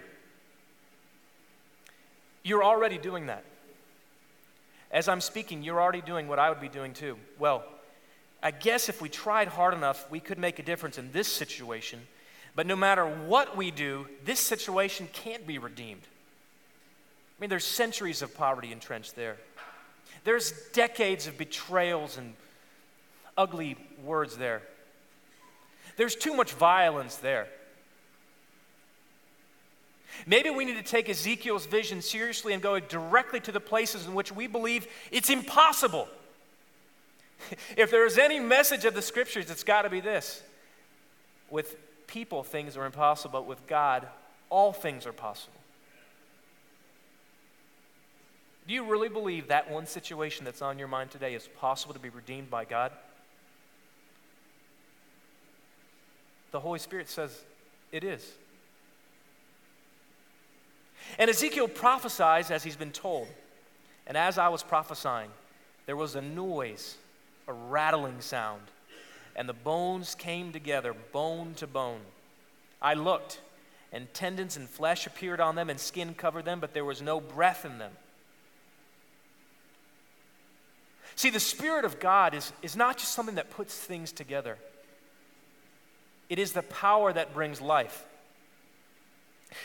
You're 2.43 2.63
already 2.63 2.97
doing 2.97 3.27
that. 3.27 3.43
As 4.91 5.07
I'm 5.07 5.21
speaking, 5.21 5.63
you're 5.63 5.81
already 5.81 6.01
doing 6.01 6.27
what 6.27 6.39
I 6.39 6.49
would 6.49 6.61
be 6.61 6.69
doing 6.69 6.93
too. 6.93 7.17
Well, 7.37 7.63
I 8.41 8.51
guess 8.51 8.89
if 8.89 9.01
we 9.01 9.09
tried 9.09 9.49
hard 9.49 9.73
enough, 9.73 10.09
we 10.09 10.19
could 10.19 10.37
make 10.37 10.59
a 10.59 10.63
difference 10.63 10.97
in 10.97 11.11
this 11.11 11.27
situation. 11.27 11.99
But 12.55 12.65
no 12.65 12.75
matter 12.75 13.05
what 13.05 13.57
we 13.57 13.69
do, 13.69 14.07
this 14.25 14.39
situation 14.39 15.07
can't 15.13 15.45
be 15.45 15.57
redeemed. 15.57 16.01
I 17.37 17.41
mean, 17.41 17.49
there's 17.49 17.65
centuries 17.65 18.21
of 18.21 18.35
poverty 18.35 18.71
entrenched 18.71 19.15
there. 19.15 19.37
There's 20.23 20.51
decades 20.73 21.27
of 21.27 21.37
betrayals 21.37 22.17
and 22.17 22.33
ugly 23.37 23.77
words 24.03 24.37
there. 24.37 24.61
There's 25.95 26.15
too 26.15 26.33
much 26.33 26.53
violence 26.53 27.17
there. 27.17 27.47
Maybe 30.25 30.49
we 30.49 30.65
need 30.65 30.77
to 30.77 30.83
take 30.83 31.09
Ezekiel's 31.09 31.65
vision 31.65 32.01
seriously 32.01 32.53
and 32.53 32.61
go 32.61 32.79
directly 32.79 33.39
to 33.41 33.51
the 33.51 33.59
places 33.59 34.05
in 34.05 34.13
which 34.13 34.31
we 34.31 34.47
believe 34.47 34.87
it's 35.11 35.29
impossible. 35.29 36.07
if 37.77 37.91
there 37.91 38.05
is 38.05 38.17
any 38.17 38.39
message 38.39 38.85
of 38.85 38.93
the 38.93 39.01
scriptures, 39.01 39.49
it's 39.51 39.63
got 39.63 39.83
to 39.83 39.89
be 39.89 39.99
this. 39.99 40.41
With 41.49 41.75
people, 42.07 42.43
things 42.43 42.75
are 42.77 42.85
impossible, 42.85 43.31
but 43.31 43.47
with 43.47 43.65
God, 43.67 44.07
all 44.49 44.73
things 44.73 45.05
are 45.05 45.13
possible. 45.13 45.53
Do 48.67 48.73
you 48.73 48.83
really 48.83 49.09
believe 49.09 49.47
that 49.47 49.71
one 49.71 49.85
situation 49.85 50.43
that's 50.43 50.61
on 50.61 50.77
your 50.77 50.89
mind 50.89 51.11
today 51.11 51.35
is 51.35 51.47
possible 51.59 51.93
to 51.93 51.99
be 51.99 52.09
redeemed 52.09 52.49
by 52.49 52.65
God? 52.65 52.91
The 56.51 56.59
Holy 56.59 56.79
Spirit 56.79 57.09
says 57.09 57.41
it 57.91 58.03
is. 58.03 58.25
And 61.17 61.29
Ezekiel 61.29 61.67
prophesies 61.67 62.51
as 62.51 62.63
he's 62.63 62.75
been 62.75 62.91
told. 62.91 63.27
And 64.05 64.17
as 64.17 64.37
I 64.37 64.49
was 64.49 64.63
prophesying, 64.63 65.29
there 65.85 65.95
was 65.95 66.15
a 66.15 66.21
noise, 66.21 66.95
a 67.47 67.53
rattling 67.53 68.21
sound, 68.21 68.61
and 69.35 69.47
the 69.47 69.53
bones 69.53 70.15
came 70.15 70.51
together, 70.51 70.93
bone 71.11 71.53
to 71.55 71.67
bone. 71.67 72.01
I 72.81 72.93
looked, 72.93 73.39
and 73.91 74.13
tendons 74.13 74.57
and 74.57 74.69
flesh 74.69 75.05
appeared 75.07 75.39
on 75.39 75.55
them, 75.55 75.69
and 75.69 75.79
skin 75.79 76.13
covered 76.13 76.45
them, 76.45 76.59
but 76.59 76.73
there 76.73 76.85
was 76.85 77.01
no 77.01 77.19
breath 77.19 77.65
in 77.65 77.77
them. 77.77 77.91
See, 81.15 81.29
the 81.29 81.39
Spirit 81.39 81.83
of 81.83 81.99
God 81.99 82.33
is, 82.33 82.51
is 82.61 82.75
not 82.75 82.97
just 82.97 83.13
something 83.13 83.35
that 83.35 83.49
puts 83.49 83.75
things 83.75 84.11
together, 84.11 84.57
it 86.29 86.39
is 86.39 86.51
the 86.51 86.63
power 86.63 87.11
that 87.13 87.33
brings 87.33 87.61
life. 87.61 88.05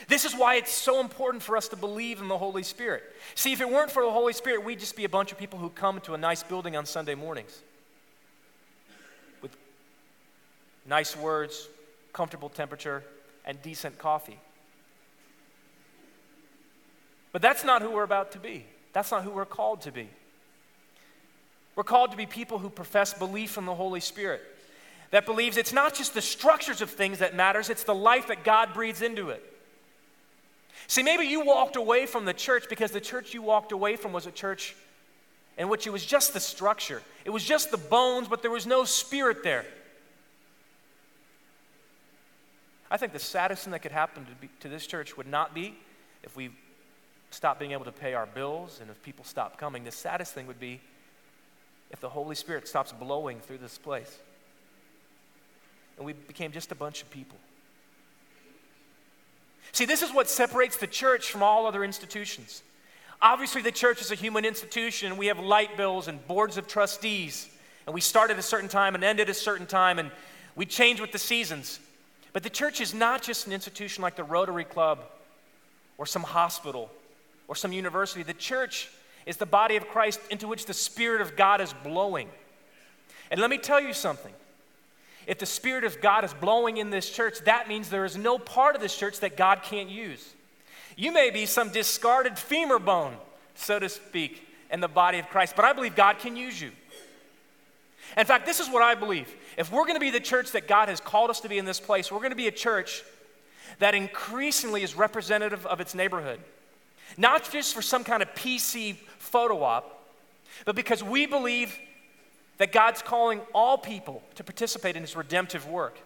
This 0.08 0.24
is 0.24 0.34
why 0.34 0.56
it's 0.56 0.72
so 0.72 1.00
important 1.00 1.42
for 1.42 1.56
us 1.56 1.68
to 1.68 1.76
believe 1.76 2.20
in 2.20 2.28
the 2.28 2.38
Holy 2.38 2.62
Spirit. 2.62 3.02
See, 3.34 3.52
if 3.52 3.60
it 3.60 3.68
weren't 3.68 3.90
for 3.90 4.04
the 4.04 4.12
Holy 4.12 4.32
Spirit, 4.32 4.64
we'd 4.64 4.78
just 4.78 4.96
be 4.96 5.04
a 5.04 5.08
bunch 5.08 5.32
of 5.32 5.38
people 5.38 5.58
who 5.58 5.68
come 5.70 6.00
to 6.02 6.14
a 6.14 6.18
nice 6.18 6.42
building 6.42 6.76
on 6.76 6.86
Sunday 6.86 7.14
mornings 7.14 7.60
with 9.40 9.56
nice 10.86 11.16
words, 11.16 11.68
comfortable 12.12 12.48
temperature, 12.48 13.02
and 13.44 13.60
decent 13.62 13.98
coffee. 13.98 14.38
But 17.32 17.42
that's 17.42 17.64
not 17.64 17.82
who 17.82 17.90
we're 17.90 18.02
about 18.04 18.32
to 18.32 18.38
be. 18.38 18.64
That's 18.92 19.10
not 19.10 19.24
who 19.24 19.30
we're 19.30 19.44
called 19.46 19.82
to 19.82 19.92
be. 19.92 20.08
We're 21.74 21.82
called 21.82 22.10
to 22.10 22.16
be 22.16 22.26
people 22.26 22.58
who 22.58 22.68
profess 22.68 23.14
belief 23.14 23.56
in 23.56 23.64
the 23.64 23.74
Holy 23.74 24.00
Spirit, 24.00 24.42
that 25.12 25.26
believes 25.26 25.58
it's 25.58 25.74
not 25.74 25.94
just 25.94 26.14
the 26.14 26.22
structures 26.22 26.80
of 26.80 26.90
things 26.90 27.20
that 27.20 27.36
matters, 27.36 27.70
it's 27.70 27.84
the 27.84 27.94
life 27.94 28.26
that 28.28 28.42
God 28.42 28.74
breathes 28.74 29.02
into 29.02 29.28
it. 29.28 29.44
See, 30.88 31.02
maybe 31.02 31.26
you 31.26 31.44
walked 31.44 31.76
away 31.76 32.06
from 32.06 32.24
the 32.24 32.32
church 32.32 32.64
because 32.68 32.90
the 32.90 33.00
church 33.00 33.32
you 33.34 33.42
walked 33.42 33.72
away 33.72 33.96
from 33.96 34.12
was 34.12 34.26
a 34.26 34.32
church 34.32 34.74
in 35.58 35.68
which 35.68 35.86
it 35.86 35.90
was 35.90 36.04
just 36.04 36.32
the 36.32 36.40
structure, 36.40 37.02
it 37.24 37.30
was 37.30 37.44
just 37.44 37.70
the 37.70 37.76
bones, 37.76 38.26
but 38.26 38.40
there 38.40 38.50
was 38.50 38.66
no 38.66 38.84
spirit 38.84 39.44
there. 39.44 39.66
I 42.90 42.96
think 42.96 43.12
the 43.12 43.18
saddest 43.18 43.64
thing 43.64 43.72
that 43.72 43.80
could 43.80 43.92
happen 43.92 44.24
to, 44.26 44.32
be, 44.32 44.48
to 44.60 44.68
this 44.68 44.86
church 44.86 45.16
would 45.16 45.26
not 45.26 45.54
be 45.54 45.74
if 46.22 46.36
we 46.36 46.50
stopped 47.30 47.60
being 47.60 47.72
able 47.72 47.84
to 47.84 47.92
pay 47.92 48.14
our 48.14 48.26
bills 48.26 48.78
and 48.80 48.90
if 48.90 49.02
people 49.02 49.24
stopped 49.24 49.58
coming. 49.58 49.84
The 49.84 49.90
saddest 49.90 50.32
thing 50.32 50.46
would 50.46 50.60
be 50.60 50.80
if 51.90 52.00
the 52.00 52.08
Holy 52.08 52.34
Spirit 52.34 52.66
stops 52.66 52.92
blowing 52.92 53.40
through 53.40 53.58
this 53.58 53.78
place 53.78 54.18
and 55.96 56.06
we 56.06 56.12
became 56.12 56.52
just 56.52 56.72
a 56.72 56.74
bunch 56.74 57.02
of 57.02 57.10
people. 57.10 57.38
See, 59.72 59.84
this 59.84 60.02
is 60.02 60.12
what 60.12 60.28
separates 60.28 60.76
the 60.76 60.86
church 60.86 61.30
from 61.30 61.42
all 61.42 61.66
other 61.66 61.82
institutions. 61.82 62.62
Obviously, 63.20 63.62
the 63.62 63.72
church 63.72 64.00
is 64.00 64.10
a 64.10 64.14
human 64.14 64.44
institution, 64.44 65.16
we 65.16 65.26
have 65.26 65.38
light 65.38 65.76
bills 65.76 66.08
and 66.08 66.26
boards 66.26 66.56
of 66.56 66.66
trustees, 66.66 67.48
and 67.86 67.94
we 67.94 68.00
start 68.00 68.30
at 68.30 68.38
a 68.38 68.42
certain 68.42 68.68
time 68.68 68.94
and 68.94 69.04
end 69.04 69.20
at 69.20 69.28
a 69.28 69.34
certain 69.34 69.66
time, 69.66 69.98
and 69.98 70.10
we 70.56 70.66
change 70.66 71.00
with 71.00 71.12
the 71.12 71.18
seasons. 71.18 71.78
But 72.32 72.42
the 72.42 72.50
church 72.50 72.80
is 72.80 72.94
not 72.94 73.22
just 73.22 73.46
an 73.46 73.52
institution 73.52 74.02
like 74.02 74.16
the 74.16 74.24
Rotary 74.24 74.64
Club 74.64 75.00
or 75.98 76.06
some 76.06 76.22
hospital 76.22 76.90
or 77.48 77.54
some 77.54 77.72
university. 77.72 78.22
The 78.22 78.34
church 78.34 78.90
is 79.26 79.36
the 79.36 79.46
body 79.46 79.76
of 79.76 79.86
Christ 79.88 80.20
into 80.30 80.48
which 80.48 80.66
the 80.66 80.74
Spirit 80.74 81.20
of 81.20 81.36
God 81.36 81.60
is 81.60 81.72
blowing. 81.84 82.28
And 83.30 83.40
let 83.40 83.50
me 83.50 83.58
tell 83.58 83.80
you 83.80 83.92
something. 83.92 84.32
If 85.26 85.38
the 85.38 85.46
Spirit 85.46 85.84
of 85.84 86.00
God 86.00 86.24
is 86.24 86.34
blowing 86.34 86.78
in 86.78 86.90
this 86.90 87.08
church, 87.08 87.38
that 87.44 87.68
means 87.68 87.88
there 87.88 88.04
is 88.04 88.16
no 88.16 88.38
part 88.38 88.74
of 88.74 88.80
this 88.80 88.96
church 88.96 89.20
that 89.20 89.36
God 89.36 89.62
can't 89.62 89.88
use. 89.88 90.34
You 90.96 91.12
may 91.12 91.30
be 91.30 91.46
some 91.46 91.70
discarded 91.70 92.38
femur 92.38 92.78
bone, 92.78 93.14
so 93.54 93.78
to 93.78 93.88
speak, 93.88 94.46
in 94.70 94.80
the 94.80 94.88
body 94.88 95.18
of 95.18 95.28
Christ, 95.28 95.54
but 95.54 95.64
I 95.64 95.72
believe 95.72 95.94
God 95.94 96.18
can 96.18 96.36
use 96.36 96.60
you. 96.60 96.70
In 98.16 98.26
fact, 98.26 98.46
this 98.46 98.60
is 98.60 98.68
what 98.68 98.82
I 98.82 98.94
believe. 98.94 99.32
If 99.56 99.70
we're 99.70 99.84
going 99.84 99.94
to 99.94 100.00
be 100.00 100.10
the 100.10 100.20
church 100.20 100.52
that 100.52 100.68
God 100.68 100.88
has 100.88 101.00
called 101.00 101.30
us 101.30 101.40
to 101.40 101.48
be 101.48 101.58
in 101.58 101.64
this 101.64 101.80
place, 101.80 102.10
we're 102.10 102.18
going 102.18 102.30
to 102.30 102.36
be 102.36 102.48
a 102.48 102.52
church 102.52 103.02
that 103.78 103.94
increasingly 103.94 104.82
is 104.82 104.94
representative 104.94 105.66
of 105.66 105.80
its 105.80 105.94
neighborhood. 105.94 106.40
Not 107.16 107.50
just 107.50 107.74
for 107.74 107.82
some 107.82 108.04
kind 108.04 108.22
of 108.22 108.28
PC 108.34 108.96
photo 109.18 109.62
op, 109.62 110.04
but 110.64 110.76
because 110.76 111.02
we 111.02 111.26
believe 111.26 111.78
that 112.58 112.72
God's 112.72 113.02
calling 113.02 113.40
all 113.54 113.78
people 113.78 114.22
to 114.36 114.44
participate 114.44 114.96
in 114.96 115.02
his 115.02 115.16
redemptive 115.16 115.66
work. 115.66 115.98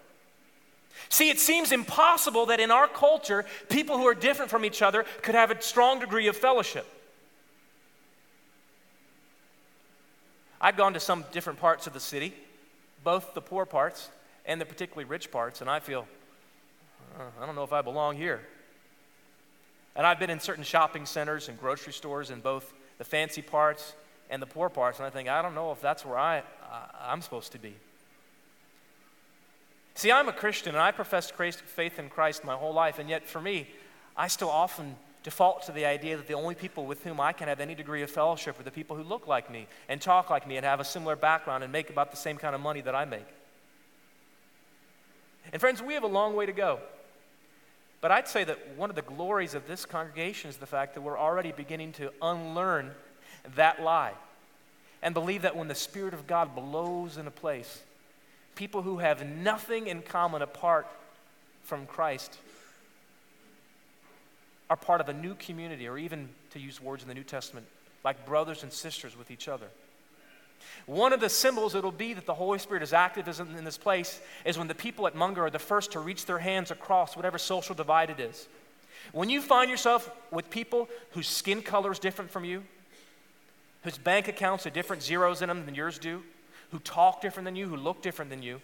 See, 1.09 1.29
it 1.29 1.39
seems 1.39 1.73
impossible 1.73 2.47
that 2.47 2.61
in 2.61 2.71
our 2.71 2.89
culture, 2.89 3.45
people 3.69 3.99
who 3.99 4.07
are 4.07 4.15
different 4.15 4.51
from 4.51 4.65
each 4.65 4.83
other 4.83 5.05
could 5.23 5.35
have 5.35 5.51
a 5.51 5.61
strong 5.61 6.01
degree 6.01 6.27
of 6.27 6.37
fellowship. 6.37 6.87
I've 10.61 10.77
gone 10.77 10.95
to 10.95 11.01
some 11.01 11.25
different 11.33 11.61
parts 11.61 11.87
of 11.87 11.93
the 11.93 12.01
city, 12.01 12.35
both 13.05 13.35
the 13.35 13.43
poor 13.43 13.67
parts 13.67 14.09
and 14.47 14.61
the 14.61 14.65
particularly 14.65 15.05
rich 15.05 15.31
parts, 15.31 15.61
and 15.61 15.69
I 15.69 15.81
feel, 15.81 16.07
uh, 17.19 17.25
I 17.41 17.47
don't 17.47 17.55
know 17.55 17.65
if 17.65 17.73
I 17.73 17.83
belong 17.83 18.17
here. 18.17 18.41
And 19.95 20.07
I've 20.07 20.19
been 20.19 20.31
in 20.31 20.41
certain 20.41 20.65
shopping 20.65 21.07
centers 21.07 21.49
and 21.49 21.59
grocery 21.61 21.93
stores 21.93 22.31
in 22.31 22.41
both 22.41 22.73
the 22.99 23.05
fancy 23.05 23.43
parts 23.43 23.95
and 24.31 24.41
the 24.43 24.47
poor 24.47 24.69
parts, 24.69 24.99
and 24.99 25.07
I 25.07 25.11
think, 25.11 25.29
I 25.29 25.43
don't 25.43 25.55
know 25.55 25.73
if 25.73 25.81
that's 25.81 26.05
where 26.05 26.19
I, 26.19 26.43
I, 26.71 27.13
am 27.13 27.23
supposed 27.23 27.53
to 27.53 27.59
be. 27.59 27.75
See, 29.95 30.13
I'm 30.13 30.29
a 30.29 30.33
Christian 30.33 30.75
and 30.75 30.83
I 30.83 30.91
professed 30.91 31.35
faith 31.35 31.99
in 31.99 32.09
Christ 32.11 32.45
my 32.45 32.55
whole 32.55 32.75
life, 32.75 32.99
and 32.99 33.09
yet 33.09 33.27
for 33.27 33.41
me, 33.41 33.67
I 34.17 34.29
still 34.29 34.51
often 34.51 34.97
default 35.23 35.63
to 35.65 35.73
the 35.73 35.85
idea 35.85 36.17
that 36.17 36.29
the 36.29 36.35
only 36.35 36.55
people 36.55 36.87
with 36.87 37.03
whom 37.03 37.21
I 37.21 37.33
can 37.33 37.49
have 37.49 37.61
any 37.61 37.75
degree 37.75 38.03
of 38.03 38.11
fellowship 38.11 38.61
are 38.61 38.63
the 38.63 38.71
people 38.71 38.97
who 38.97 39.03
look 39.03 39.27
like 39.27 39.51
me 39.51 39.67
and 39.89 40.01
talk 40.01 40.31
like 40.31 40.47
me 40.47 40.57
and 40.57 40.65
have 40.65 40.81
a 40.81 40.85
similar 40.85 41.17
background 41.17 41.65
and 41.65 41.73
make 41.73 41.91
about 41.91 42.11
the 42.11 42.17
same 42.17 42.37
kind 42.37 42.55
of 42.55 42.61
money 42.61 42.81
that 42.83 42.95
I 42.95 43.05
make. 43.05 43.27
And 45.53 45.61
friends, 45.61 45.83
we 45.83 45.95
have 45.95 46.05
a 46.05 46.09
long 46.09 46.37
way 46.37 46.47
to 46.47 46.53
go. 46.53 46.79
But 48.01 48.11
I'd 48.11 48.29
say 48.29 48.45
that 48.45 48.77
one 48.77 48.91
of 48.91 48.97
the 48.97 49.03
glories 49.03 49.55
of 49.55 49.67
this 49.67 49.85
congregation 49.85 50.51
is 50.51 50.59
the 50.59 50.67
fact 50.67 50.95
that 50.95 51.01
we're 51.01 51.19
already 51.19 51.51
beginning 51.51 51.93
to 51.95 52.13
unlearn 52.23 52.93
that 53.55 53.83
lie 53.83 54.13
and 55.03 55.15
believe 55.15 55.43
that 55.43 55.57
when 55.57 55.69
the 55.69 55.75
Spirit 55.75 56.15
of 56.15 56.27
God 56.27 56.55
blows 56.55 57.17
in 57.17 57.27
a 57.27 57.31
place, 57.31 57.83
people 58.55 58.83
who 58.83 58.99
have 58.99 59.25
nothing 59.25 59.87
in 59.87 60.03
common 60.03 60.43
apart 60.43 60.87
from 61.63 61.87
Christ 61.87 62.39
are 64.69 64.77
part 64.77 65.01
of 65.01 65.09
a 65.09 65.13
new 65.13 65.35
community, 65.35 65.87
or 65.87 65.97
even 65.97 66.29
to 66.51 66.59
use 66.59 66.81
words 66.81 67.03
in 67.03 67.09
the 67.09 67.15
New 67.15 67.23
Testament, 67.23 67.67
like 68.05 68.27
brothers 68.27 68.63
and 68.63 68.73
sisters 68.73 69.17
with 69.17 69.31
each 69.31 69.47
other. 69.47 69.67
One 70.87 71.13
of 71.13 71.21
the 71.21 71.29
symbols 71.29 71.75
it'll 71.75 71.93
be 71.93 72.15
that 72.15 72.27
the 72.27 72.35
Holy 72.35 72.59
Spirit 72.59 72.83
is 72.83 72.93
active 72.93 73.29
in 73.41 73.65
this 73.65 73.79
place 73.79 74.21
is 74.45 74.59
when 74.59 74.69
the 74.69 74.75
people 74.75 75.07
at 75.07 75.15
Munger 75.15 75.45
are 75.45 75.51
the 75.51 75.59
first 75.59 75.93
to 75.93 76.01
reach 76.01 76.27
their 76.27 76.39
hands 76.39 76.71
across 76.71 77.15
whatever 77.15 77.39
social 77.39 77.75
divide 77.75 78.11
it 78.11 78.19
is. 78.19 78.49
When 79.13 79.31
you 79.31 79.41
find 79.41 79.71
yourself 79.71 80.11
with 80.31 80.51
people 80.51 80.89
whose 81.11 81.29
skin 81.29 81.63
color 81.63 81.93
is 81.93 81.99
different 81.99 82.31
from 82.31 82.45
you, 82.45 82.65
whose 83.87 83.99
bank 83.99 84.27
accounts 84.27 84.65
have 84.65 84.73
different 84.73 85.01
zeros 85.01 85.43
in 85.43 85.49
them 85.49 85.65
than 85.65 85.73
yours 85.73 85.97
do, 85.97 86.21
who 86.73 86.79
talk 86.81 87.21
different 87.21 87.45
than 87.45 87.55
you, 87.55 87.69
who 87.69 87.77
look 87.77 88.03
different 88.03 88.33
than 88.33 88.43
you, 88.43 88.61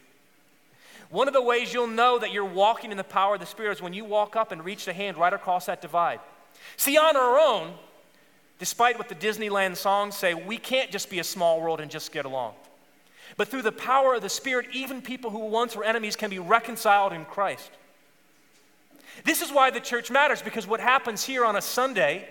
one 1.10 1.28
of 1.28 1.32
the 1.32 1.40
ways 1.40 1.72
you'll 1.72 1.86
know 1.86 2.18
that 2.18 2.32
you're 2.32 2.44
walking 2.44 2.90
in 2.90 2.96
the 2.96 3.04
power 3.04 3.34
of 3.34 3.40
the 3.40 3.46
Spirit 3.46 3.76
is 3.76 3.80
when 3.80 3.92
you 3.92 4.04
walk 4.04 4.34
up 4.34 4.50
and 4.50 4.64
reach 4.64 4.84
the 4.84 4.92
hand 4.92 5.16
right 5.16 5.32
across 5.32 5.66
that 5.66 5.80
divide. 5.80 6.18
See, 6.76 6.98
on 6.98 7.16
our 7.16 7.38
own, 7.38 7.74
despite 8.58 8.98
what 8.98 9.08
the 9.08 9.14
Disneyland 9.14 9.76
songs 9.76 10.16
say, 10.16 10.34
we 10.34 10.58
can't 10.58 10.90
just 10.90 11.08
be 11.08 11.20
a 11.20 11.24
small 11.24 11.60
world 11.60 11.80
and 11.80 11.88
just 11.88 12.10
get 12.10 12.24
along. 12.24 12.54
But 13.36 13.46
through 13.46 13.62
the 13.62 13.70
power 13.70 14.14
of 14.14 14.22
the 14.22 14.28
Spirit, 14.28 14.66
even 14.72 15.02
people 15.02 15.30
who 15.30 15.38
once 15.38 15.76
were 15.76 15.84
enemies 15.84 16.16
can 16.16 16.30
be 16.30 16.40
reconciled 16.40 17.12
in 17.12 17.26
Christ. 17.26 17.70
This 19.22 19.40
is 19.40 19.52
why 19.52 19.70
the 19.70 19.78
church 19.78 20.10
matters, 20.10 20.42
because 20.42 20.66
what 20.66 20.80
happens 20.80 21.22
here 21.22 21.44
on 21.44 21.54
a 21.54 21.62
Sunday 21.62 22.28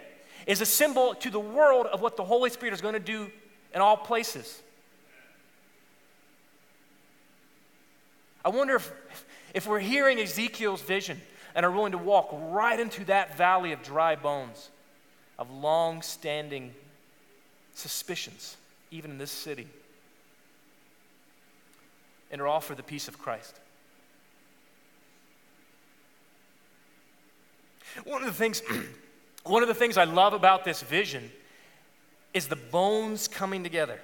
is 0.48 0.62
a 0.62 0.66
symbol 0.66 1.14
to 1.16 1.30
the 1.30 1.40
world 1.40 1.86
of 1.88 2.02
what 2.02 2.18
the 2.18 2.24
Holy 2.24 2.50
Spirit 2.50 2.74
is 2.74 2.82
going 2.82 2.94
to 2.94 3.00
do 3.00 3.30
in 3.74 3.82
all 3.82 3.98
places. 3.98 4.62
I 8.44 8.50
wonder 8.50 8.76
if, 8.76 8.92
if 9.54 9.68
we're 9.68 9.80
hearing 9.80 10.20
Ezekiel's 10.20 10.82
vision 10.82 11.22
and 11.54 11.66
are 11.66 11.72
willing 11.72 11.92
to 11.92 11.98
walk 11.98 12.30
right 12.32 12.80
into 12.80 13.06
that 13.06 13.38
valley 13.38 13.72
of 13.72 13.84
dry 13.84 14.16
bones, 14.16 14.70
of 15.38 15.52
long 15.52 16.02
standing 16.02 16.74
suspicions, 17.76 18.58
even 18.90 19.12
in 19.12 19.18
this 19.18 19.32
city, 19.32 19.68
and 22.32 22.42
are 22.42 22.48
all 22.48 22.62
for 22.62 22.76
the 22.76 22.84
peace 22.84 23.08
of 23.08 23.20
Christ. 23.20 23.60
One 28.06 28.22
of 28.22 28.28
the 28.28 28.34
things, 28.34 28.62
one 29.44 29.62
of 29.62 29.68
the 29.68 29.76
things 29.76 29.98
I 29.98 30.04
love 30.04 30.34
about 30.34 30.66
this 30.66 30.82
vision 30.82 31.32
is 32.34 32.48
the 32.48 32.56
bones 32.56 33.28
coming 33.28 33.64
together. 33.64 34.00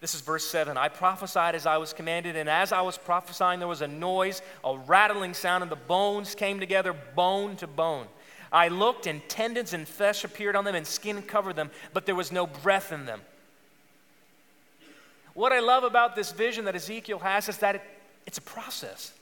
This 0.00 0.14
is 0.14 0.20
verse 0.20 0.44
7. 0.44 0.76
I 0.76 0.88
prophesied 0.88 1.54
as 1.54 1.66
I 1.66 1.78
was 1.78 1.92
commanded, 1.92 2.36
and 2.36 2.48
as 2.48 2.70
I 2.70 2.82
was 2.82 2.98
prophesying, 2.98 3.58
there 3.60 3.68
was 3.68 3.80
a 3.80 3.88
noise, 3.88 4.42
a 4.62 4.76
rattling 4.76 5.34
sound, 5.34 5.62
and 5.62 5.72
the 5.72 5.76
bones 5.76 6.34
came 6.34 6.60
together, 6.60 6.94
bone 7.14 7.56
to 7.56 7.66
bone. 7.66 8.06
I 8.52 8.68
looked, 8.68 9.06
and 9.06 9.26
tendons 9.28 9.72
and 9.72 9.88
flesh 9.88 10.22
appeared 10.22 10.54
on 10.54 10.64
them, 10.64 10.74
and 10.74 10.86
skin 10.86 11.22
covered 11.22 11.56
them, 11.56 11.70
but 11.92 12.06
there 12.06 12.14
was 12.14 12.30
no 12.30 12.46
breath 12.46 12.92
in 12.92 13.06
them. 13.06 13.20
What 15.34 15.52
I 15.52 15.60
love 15.60 15.84
about 15.84 16.14
this 16.14 16.32
vision 16.32 16.64
that 16.66 16.74
Ezekiel 16.74 17.18
has 17.18 17.48
is 17.48 17.58
that 17.58 17.76
it, 17.76 17.82
it's 18.26 18.38
a 18.38 18.42
process. 18.42 19.12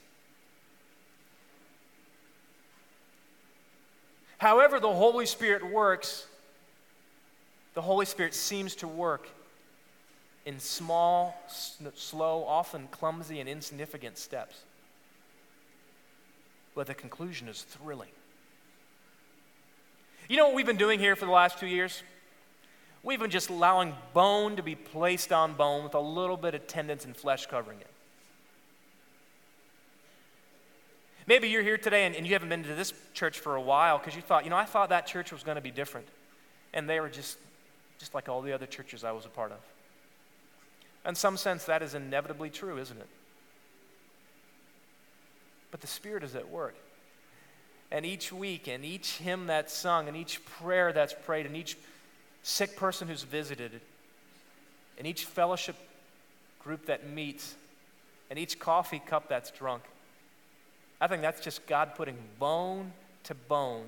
However, 4.38 4.80
the 4.80 4.92
Holy 4.92 5.26
Spirit 5.26 5.70
works, 5.70 6.26
the 7.74 7.82
Holy 7.82 8.06
Spirit 8.06 8.34
seems 8.34 8.74
to 8.76 8.88
work 8.88 9.28
in 10.46 10.60
small, 10.60 11.40
slow, 11.94 12.44
often 12.44 12.88
clumsy, 12.90 13.40
and 13.40 13.48
insignificant 13.48 14.18
steps. 14.18 14.60
But 16.74 16.86
the 16.86 16.94
conclusion 16.94 17.48
is 17.48 17.62
thrilling. 17.62 18.10
You 20.28 20.36
know 20.36 20.46
what 20.46 20.54
we've 20.54 20.66
been 20.66 20.76
doing 20.76 20.98
here 20.98 21.16
for 21.16 21.26
the 21.26 21.32
last 21.32 21.58
two 21.58 21.66
years? 21.66 22.02
We've 23.02 23.20
been 23.20 23.30
just 23.30 23.50
allowing 23.50 23.94
bone 24.14 24.56
to 24.56 24.62
be 24.62 24.74
placed 24.74 25.32
on 25.32 25.54
bone 25.54 25.84
with 25.84 25.94
a 25.94 26.00
little 26.00 26.38
bit 26.38 26.54
of 26.54 26.66
tendons 26.66 27.04
and 27.04 27.14
flesh 27.14 27.46
covering 27.46 27.80
it. 27.80 27.93
Maybe 31.26 31.48
you're 31.48 31.62
here 31.62 31.78
today 31.78 32.04
and, 32.04 32.14
and 32.14 32.26
you 32.26 32.34
haven't 32.34 32.50
been 32.50 32.64
to 32.64 32.74
this 32.74 32.92
church 33.14 33.38
for 33.38 33.56
a 33.56 33.60
while 33.60 33.98
because 33.98 34.14
you 34.14 34.22
thought, 34.22 34.44
you 34.44 34.50
know, 34.50 34.56
I 34.56 34.64
thought 34.64 34.90
that 34.90 35.06
church 35.06 35.32
was 35.32 35.42
going 35.42 35.56
to 35.56 35.62
be 35.62 35.70
different. 35.70 36.06
And 36.72 36.88
they 36.88 37.00
were 37.00 37.08
just, 37.08 37.38
just 37.98 38.14
like 38.14 38.28
all 38.28 38.42
the 38.42 38.52
other 38.52 38.66
churches 38.66 39.04
I 39.04 39.12
was 39.12 39.24
a 39.24 39.30
part 39.30 39.52
of. 39.52 39.58
In 41.08 41.14
some 41.14 41.36
sense, 41.36 41.64
that 41.64 41.82
is 41.82 41.94
inevitably 41.94 42.50
true, 42.50 42.78
isn't 42.78 42.98
it? 42.98 43.08
But 45.70 45.80
the 45.80 45.86
Spirit 45.86 46.22
is 46.24 46.34
at 46.34 46.48
work. 46.50 46.74
And 47.90 48.04
each 48.04 48.32
week, 48.32 48.68
and 48.68 48.84
each 48.84 49.18
hymn 49.18 49.46
that's 49.46 49.72
sung, 49.72 50.08
and 50.08 50.16
each 50.16 50.44
prayer 50.44 50.92
that's 50.92 51.14
prayed, 51.24 51.46
and 51.46 51.56
each 51.56 51.76
sick 52.42 52.76
person 52.76 53.08
who's 53.08 53.22
visited, 53.22 53.80
and 54.98 55.06
each 55.06 55.24
fellowship 55.24 55.76
group 56.62 56.86
that 56.86 57.08
meets, 57.08 57.54
and 58.30 58.38
each 58.38 58.58
coffee 58.58 59.02
cup 59.04 59.28
that's 59.28 59.50
drunk, 59.50 59.82
I 61.00 61.06
think 61.06 61.22
that's 61.22 61.40
just 61.40 61.66
God 61.66 61.94
putting 61.94 62.16
bone 62.38 62.92
to 63.24 63.34
bone 63.34 63.86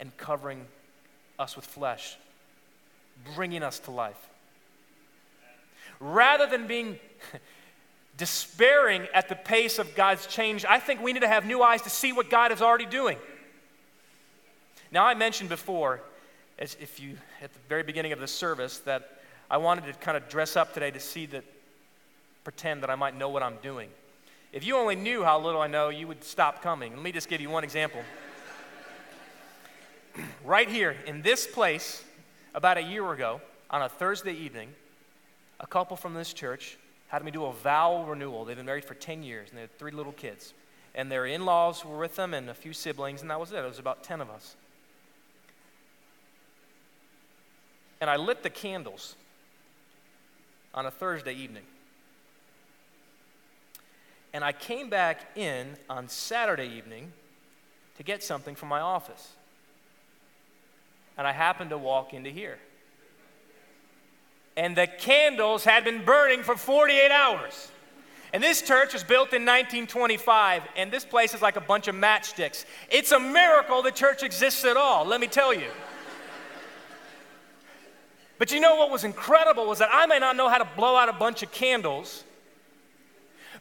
and 0.00 0.16
covering 0.16 0.66
us 1.38 1.56
with 1.56 1.64
flesh, 1.64 2.16
bringing 3.34 3.62
us 3.62 3.78
to 3.80 3.90
life 3.90 4.28
rather 6.00 6.46
than 6.46 6.66
being 6.66 6.98
despairing 8.16 9.06
at 9.14 9.28
the 9.28 9.36
pace 9.36 9.78
of 9.78 9.94
God's 9.94 10.26
change, 10.26 10.64
I 10.64 10.78
think 10.78 11.02
we 11.02 11.12
need 11.12 11.20
to 11.20 11.28
have 11.28 11.46
new 11.46 11.62
eyes 11.62 11.82
to 11.82 11.90
see 11.90 12.12
what 12.12 12.30
God 12.30 12.52
is 12.52 12.62
already 12.62 12.86
doing. 12.86 13.18
Now, 14.90 15.04
I 15.04 15.14
mentioned 15.14 15.48
before, 15.48 16.00
as 16.58 16.76
if 16.80 17.00
you 17.00 17.16
at 17.42 17.52
the 17.52 17.58
very 17.68 17.82
beginning 17.82 18.12
of 18.12 18.20
the 18.20 18.28
service, 18.28 18.78
that 18.80 19.20
I 19.50 19.58
wanted 19.58 19.84
to 19.86 19.92
kind 19.94 20.16
of 20.16 20.28
dress 20.28 20.56
up 20.56 20.72
today 20.74 20.90
to 20.90 21.00
see 21.00 21.26
that, 21.26 21.44
pretend 22.44 22.82
that 22.82 22.90
I 22.90 22.94
might 22.94 23.16
know 23.16 23.28
what 23.28 23.42
I'm 23.42 23.56
doing. 23.62 23.90
If 24.56 24.64
you 24.64 24.78
only 24.78 24.96
knew 24.96 25.22
how 25.22 25.38
little 25.38 25.60
I 25.60 25.66
know, 25.66 25.90
you 25.90 26.08
would 26.08 26.24
stop 26.24 26.62
coming. 26.62 26.94
Let 26.94 27.02
me 27.02 27.12
just 27.12 27.28
give 27.28 27.42
you 27.42 27.50
one 27.50 27.62
example. 27.62 28.00
right 30.46 30.66
here 30.66 30.96
in 31.06 31.20
this 31.20 31.46
place, 31.46 32.02
about 32.54 32.78
a 32.78 32.82
year 32.82 33.12
ago, 33.12 33.42
on 33.68 33.82
a 33.82 33.88
Thursday 33.90 34.32
evening, 34.32 34.70
a 35.60 35.66
couple 35.66 35.94
from 35.94 36.14
this 36.14 36.32
church 36.32 36.78
had 37.08 37.22
me 37.22 37.30
do 37.30 37.44
a 37.44 37.52
vow 37.52 38.04
renewal. 38.04 38.46
They've 38.46 38.56
been 38.56 38.64
married 38.64 38.86
for 38.86 38.94
10 38.94 39.22
years, 39.22 39.50
and 39.50 39.58
they 39.58 39.60
had 39.60 39.78
three 39.78 39.90
little 39.90 40.12
kids. 40.12 40.54
And 40.94 41.12
their 41.12 41.26
in 41.26 41.44
laws 41.44 41.84
were 41.84 41.98
with 41.98 42.16
them, 42.16 42.32
and 42.32 42.48
a 42.48 42.54
few 42.54 42.72
siblings, 42.72 43.20
and 43.20 43.30
that 43.30 43.38
was 43.38 43.52
it. 43.52 43.58
It 43.58 43.68
was 43.68 43.78
about 43.78 44.04
10 44.04 44.22
of 44.22 44.30
us. 44.30 44.56
And 48.00 48.08
I 48.08 48.16
lit 48.16 48.42
the 48.42 48.48
candles 48.48 49.16
on 50.72 50.86
a 50.86 50.90
Thursday 50.90 51.34
evening. 51.34 51.64
And 54.32 54.44
I 54.44 54.52
came 54.52 54.90
back 54.90 55.36
in 55.36 55.76
on 55.88 56.08
Saturday 56.08 56.68
evening 56.68 57.12
to 57.96 58.02
get 58.02 58.22
something 58.22 58.54
from 58.54 58.68
my 58.68 58.80
office. 58.80 59.32
And 61.16 61.26
I 61.26 61.32
happened 61.32 61.70
to 61.70 61.78
walk 61.78 62.12
into 62.12 62.30
here 62.30 62.58
and 64.56 64.74
the 64.76 64.86
candles 64.86 65.64
had 65.64 65.84
been 65.84 66.04
burning 66.04 66.42
for 66.42 66.56
48 66.56 67.10
hours. 67.10 67.70
And 68.32 68.42
this 68.42 68.62
church 68.62 68.92
was 68.92 69.04
built 69.04 69.32
in 69.32 69.42
1925, 69.42 70.62
and 70.76 70.90
this 70.90 71.04
place 71.04 71.32
is 71.34 71.42
like 71.42 71.56
a 71.56 71.60
bunch 71.60 71.88
of 71.88 71.94
matchsticks. 71.94 72.64
It's 72.90 73.12
a 73.12 73.20
miracle 73.20 73.82
the 73.82 73.92
church 73.92 74.22
exists 74.22 74.64
at 74.64 74.76
all, 74.76 75.04
let 75.04 75.20
me 75.20 75.26
tell 75.26 75.54
you. 75.54 75.68
But 78.38 78.52
you 78.52 78.60
know 78.60 78.76
what 78.76 78.90
was 78.90 79.04
incredible 79.04 79.66
was 79.66 79.78
that 79.78 79.88
I 79.92 80.06
may 80.06 80.18
not 80.18 80.36
know 80.36 80.48
how 80.48 80.58
to 80.58 80.68
blow 80.76 80.96
out 80.96 81.08
a 81.08 81.12
bunch 81.12 81.42
of 81.42 81.50
candles, 81.52 82.24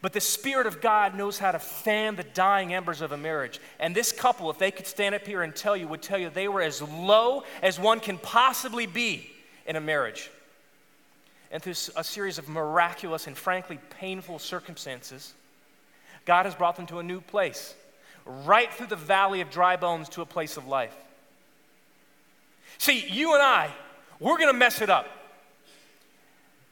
but 0.06 0.13
the 0.13 0.22
Spirit 0.22 0.68
of 0.68 0.82
God 0.82 1.15
knows 1.15 1.39
how 1.39 1.52
to 1.52 1.58
fan 1.58 2.15
the 2.15 2.22
dying 2.22 2.76
embers 2.76 3.02
of 3.02 3.12
a 3.12 3.18
marriage. 3.18 3.60
And 3.80 3.96
this 3.96 4.12
couple, 4.12 4.52
if 4.52 4.60
they 4.60 4.70
could 4.70 4.86
stand 4.86 5.15
up 5.15 5.26
here 5.26 5.41
and 5.41 5.56
tell 5.56 5.76
you, 5.76 5.88
would 5.88 6.04
tell 6.04 6.20
you 6.20 6.30
they 6.30 6.48
were 6.48 6.62
as 6.62 6.80
low 6.80 7.41
as 7.63 7.80
one 7.80 8.00
can 8.00 8.20
possibly 8.20 8.86
be 8.86 9.32
in 9.65 9.76
a 9.76 9.82
marriage 9.82 10.30
and 11.50 11.63
through 11.63 11.74
a 11.96 12.04
series 12.04 12.38
of 12.38 12.48
miraculous 12.48 13.26
and 13.26 13.36
frankly 13.36 13.80
painful 14.00 14.38
circumstances, 14.38 15.34
God 16.26 16.46
has 16.46 16.54
brought 16.54 16.76
them 16.76 16.86
to 16.86 17.00
a 17.00 17.04
new 17.04 17.20
place, 17.20 17.74
right 18.28 18.72
through 18.72 18.86
the 18.86 18.96
valley 18.96 19.41
of 19.41 19.50
dry 19.50 19.76
bones 19.76 20.08
to 20.10 20.22
a 20.22 20.26
place 20.28 20.56
of 20.56 20.68
life. 20.68 20.96
See, 22.78 23.08
you 23.10 23.34
and 23.34 23.41
I, 23.41 23.72
we're 24.20 24.38
going 24.38 24.54
to 24.54 24.60
mess 24.60 24.84
it 24.84 24.89
up. 24.91 25.08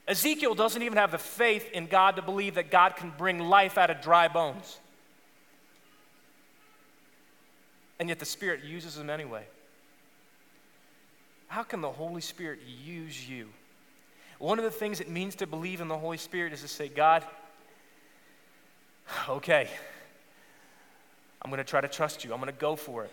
Ezekiel 0.07 0.53
doesn't 0.53 0.81
even 0.81 0.97
have 0.97 1.11
the 1.11 1.17
faith 1.17 1.71
in 1.71 1.87
God 1.87 2.17
to 2.17 2.21
believe 2.21 2.55
that 2.55 2.69
God 2.69 2.95
can 2.95 3.13
bring 3.17 3.39
life 3.39 3.77
out 3.77 3.89
of 3.89 4.01
dry 4.01 4.27
bones. 4.27 4.79
And 7.99 8.09
yet 8.09 8.19
the 8.19 8.25
Spirit 8.25 8.63
uses 8.63 8.95
them 8.95 9.09
anyway. 9.09 9.45
How 11.47 11.63
can 11.63 11.81
the 11.81 11.91
Holy 11.91 12.21
Spirit 12.21 12.59
use 12.83 13.29
you? 13.29 13.47
One 14.39 14.57
of 14.57 14.65
the 14.65 14.71
things 14.71 14.99
it 14.99 15.09
means 15.09 15.35
to 15.35 15.47
believe 15.47 15.79
in 15.79 15.87
the 15.87 15.97
Holy 15.97 16.17
Spirit 16.17 16.51
is 16.51 16.61
to 16.63 16.67
say, 16.67 16.89
God, 16.89 17.23
okay, 19.29 19.69
I'm 21.41 21.49
going 21.49 21.59
to 21.59 21.63
try 21.63 21.79
to 21.79 21.87
trust 21.87 22.25
you. 22.25 22.33
I'm 22.33 22.39
going 22.39 22.51
to 22.51 22.59
go 22.59 22.75
for 22.75 23.05
it. 23.05 23.11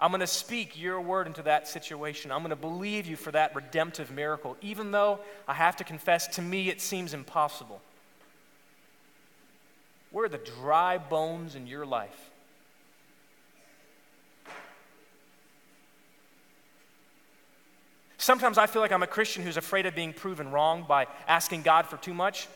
I'm 0.00 0.10
going 0.10 0.20
to 0.20 0.26
speak 0.26 0.80
your 0.80 0.98
word 0.98 1.26
into 1.26 1.42
that 1.42 1.68
situation. 1.68 2.32
I'm 2.32 2.40
going 2.40 2.50
to 2.50 2.56
believe 2.56 3.06
you 3.06 3.16
for 3.16 3.30
that 3.32 3.54
redemptive 3.54 4.10
miracle, 4.10 4.56
even 4.62 4.92
though 4.92 5.20
I 5.46 5.52
have 5.52 5.76
to 5.76 5.84
confess, 5.84 6.26
to 6.28 6.42
me, 6.42 6.70
it 6.70 6.80
seems 6.80 7.12
impossible. 7.12 7.82
Where 10.10 10.24
are 10.24 10.30
the 10.30 10.38
dry 10.38 10.96
bones 10.96 11.54
in 11.54 11.66
your 11.66 11.84
life? 11.84 12.30
Sometimes 18.16 18.58
I 18.58 18.66
feel 18.66 18.82
like 18.82 18.92
I'm 18.92 19.02
a 19.02 19.06
Christian 19.06 19.42
who's 19.42 19.56
afraid 19.56 19.86
of 19.86 19.94
being 19.94 20.12
proven 20.12 20.50
wrong 20.50 20.84
by 20.88 21.06
asking 21.28 21.62
God 21.62 21.86
for 21.86 21.96
too 21.98 22.14
much. 22.14 22.48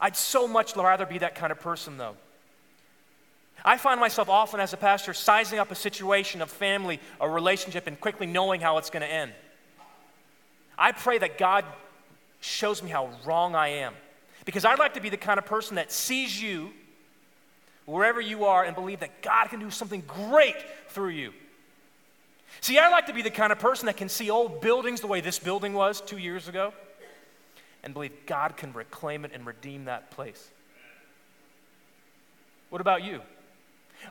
I'd 0.00 0.16
so 0.16 0.48
much 0.48 0.76
rather 0.76 1.06
be 1.06 1.18
that 1.18 1.34
kind 1.34 1.52
of 1.52 1.60
person, 1.60 1.96
though. 1.96 2.16
I 3.64 3.76
find 3.76 4.00
myself 4.00 4.28
often 4.28 4.60
as 4.60 4.72
a 4.72 4.76
pastor 4.76 5.14
sizing 5.14 5.58
up 5.58 5.70
a 5.70 5.74
situation, 5.74 6.42
a 6.42 6.46
family, 6.46 7.00
a 7.20 7.28
relationship, 7.28 7.86
and 7.86 8.00
quickly 8.00 8.26
knowing 8.26 8.60
how 8.60 8.78
it's 8.78 8.90
going 8.90 9.02
to 9.02 9.12
end. 9.12 9.32
I 10.76 10.92
pray 10.92 11.18
that 11.18 11.38
God 11.38 11.64
shows 12.40 12.82
me 12.82 12.90
how 12.90 13.10
wrong 13.24 13.54
I 13.54 13.68
am. 13.68 13.94
Because 14.44 14.64
I'd 14.64 14.78
like 14.78 14.94
to 14.94 15.00
be 15.00 15.08
the 15.08 15.16
kind 15.16 15.38
of 15.38 15.46
person 15.46 15.76
that 15.76 15.92
sees 15.92 16.40
you 16.42 16.70
wherever 17.86 18.20
you 18.20 18.44
are 18.44 18.64
and 18.64 18.74
believe 18.74 19.00
that 19.00 19.22
God 19.22 19.48
can 19.48 19.60
do 19.60 19.70
something 19.70 20.02
great 20.06 20.56
through 20.88 21.10
you. 21.10 21.32
See, 22.60 22.78
I 22.78 22.90
like 22.90 23.06
to 23.06 23.12
be 23.12 23.22
the 23.22 23.30
kind 23.30 23.52
of 23.52 23.58
person 23.58 23.86
that 23.86 23.96
can 23.96 24.08
see 24.08 24.30
old 24.30 24.60
buildings 24.60 25.00
the 25.00 25.06
way 25.06 25.20
this 25.20 25.38
building 25.38 25.72
was 25.72 26.00
two 26.00 26.18
years 26.18 26.48
ago 26.48 26.72
and 27.82 27.94
believe 27.94 28.12
God 28.26 28.56
can 28.56 28.72
reclaim 28.72 29.24
it 29.24 29.32
and 29.34 29.46
redeem 29.46 29.86
that 29.86 30.10
place. 30.10 30.50
What 32.70 32.80
about 32.80 33.04
you? 33.04 33.20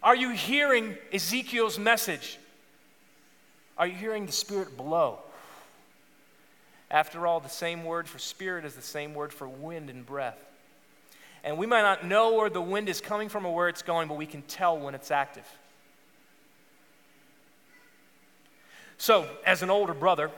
Are 0.02 0.16
you 0.16 0.32
hearing 0.32 0.98
Ezekiel's 1.14 1.78
message? 1.78 2.38
Are 3.78 3.88
you 3.88 3.96
hearing 3.96 4.26
the 4.26 4.32
Spirit 4.32 4.78
blow? 4.78 5.20
After 6.92 7.26
all, 7.26 7.40
the 7.40 7.50
same 7.50 7.86
word 7.86 8.08
for 8.08 8.20
spirit 8.20 8.66
is 8.66 8.76
the 8.76 8.82
same 8.82 9.14
word 9.14 9.32
for 9.32 9.48
wind 9.48 9.90
and 9.90 10.06
breath. 10.06 10.38
And 11.44 11.58
we 11.58 11.66
might 11.66 11.84
not 11.84 12.06
know 12.06 12.34
where 12.34 12.50
the 12.50 12.62
wind 12.62 12.90
is 12.90 13.00
coming 13.00 13.30
from 13.30 13.46
or 13.46 13.56
where 13.56 13.70
it's 13.70 13.82
going, 13.82 14.10
but 14.10 14.18
we 14.18 14.26
can 14.26 14.42
tell 14.44 14.78
when 14.78 14.94
it's 14.94 15.10
active. 15.10 15.48
So, 18.98 19.28
as 19.46 19.64
an 19.64 19.70
older 19.70 19.94
brother, 19.94 20.30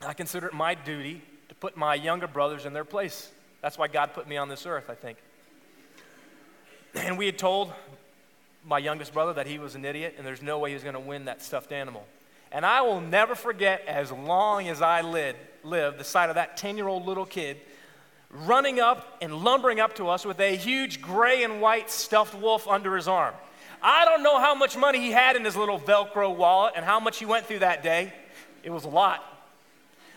I 0.00 0.14
consider 0.14 0.48
it 0.48 0.54
my 0.54 0.74
duty 0.74 1.22
to 1.50 1.54
put 1.54 1.76
my 1.76 1.94
younger 1.94 2.26
brothers 2.26 2.64
in 2.64 2.72
their 2.72 2.84
place. 2.84 3.30
That's 3.60 3.76
why 3.76 3.88
God 3.88 4.14
put 4.14 4.26
me 4.26 4.38
on 4.38 4.48
this 4.48 4.64
earth, 4.64 4.88
I 4.88 4.94
think. 4.94 5.18
And 6.94 7.18
we 7.18 7.26
had 7.26 7.38
told 7.38 7.72
my 8.64 8.78
youngest 8.78 9.12
brother 9.12 9.32
that 9.34 9.46
he 9.46 9.58
was 9.58 9.74
an 9.74 9.84
idiot 9.84 10.14
and 10.18 10.26
there's 10.26 10.42
no 10.42 10.58
way 10.58 10.70
he 10.70 10.74
was 10.74 10.82
going 10.82 10.94
to 10.94 11.00
win 11.00 11.24
that 11.26 11.42
stuffed 11.42 11.72
animal. 11.72 12.06
And 12.52 12.66
I 12.66 12.82
will 12.82 13.00
never 13.00 13.34
forget, 13.34 13.84
as 13.86 14.10
long 14.10 14.68
as 14.68 14.82
I 14.82 15.02
live, 15.02 15.36
live 15.62 15.98
the 15.98 16.04
sight 16.04 16.30
of 16.30 16.34
that 16.34 16.56
10 16.56 16.76
year 16.76 16.88
old 16.88 17.06
little 17.06 17.26
kid 17.26 17.58
running 18.30 18.80
up 18.80 19.18
and 19.20 19.34
lumbering 19.34 19.80
up 19.80 19.94
to 19.96 20.08
us 20.08 20.24
with 20.24 20.40
a 20.40 20.56
huge 20.56 21.02
gray 21.02 21.42
and 21.42 21.60
white 21.60 21.90
stuffed 21.90 22.34
wolf 22.34 22.66
under 22.68 22.96
his 22.96 23.08
arm. 23.08 23.34
I 23.82 24.04
don't 24.04 24.22
know 24.22 24.38
how 24.38 24.54
much 24.54 24.76
money 24.76 25.00
he 25.00 25.10
had 25.10 25.36
in 25.36 25.44
his 25.44 25.56
little 25.56 25.78
Velcro 25.78 26.34
wallet 26.34 26.74
and 26.76 26.84
how 26.84 27.00
much 27.00 27.18
he 27.18 27.24
went 27.24 27.46
through 27.46 27.60
that 27.60 27.82
day. 27.82 28.12
It 28.62 28.70
was 28.70 28.84
a 28.84 28.88
lot. 28.88 29.24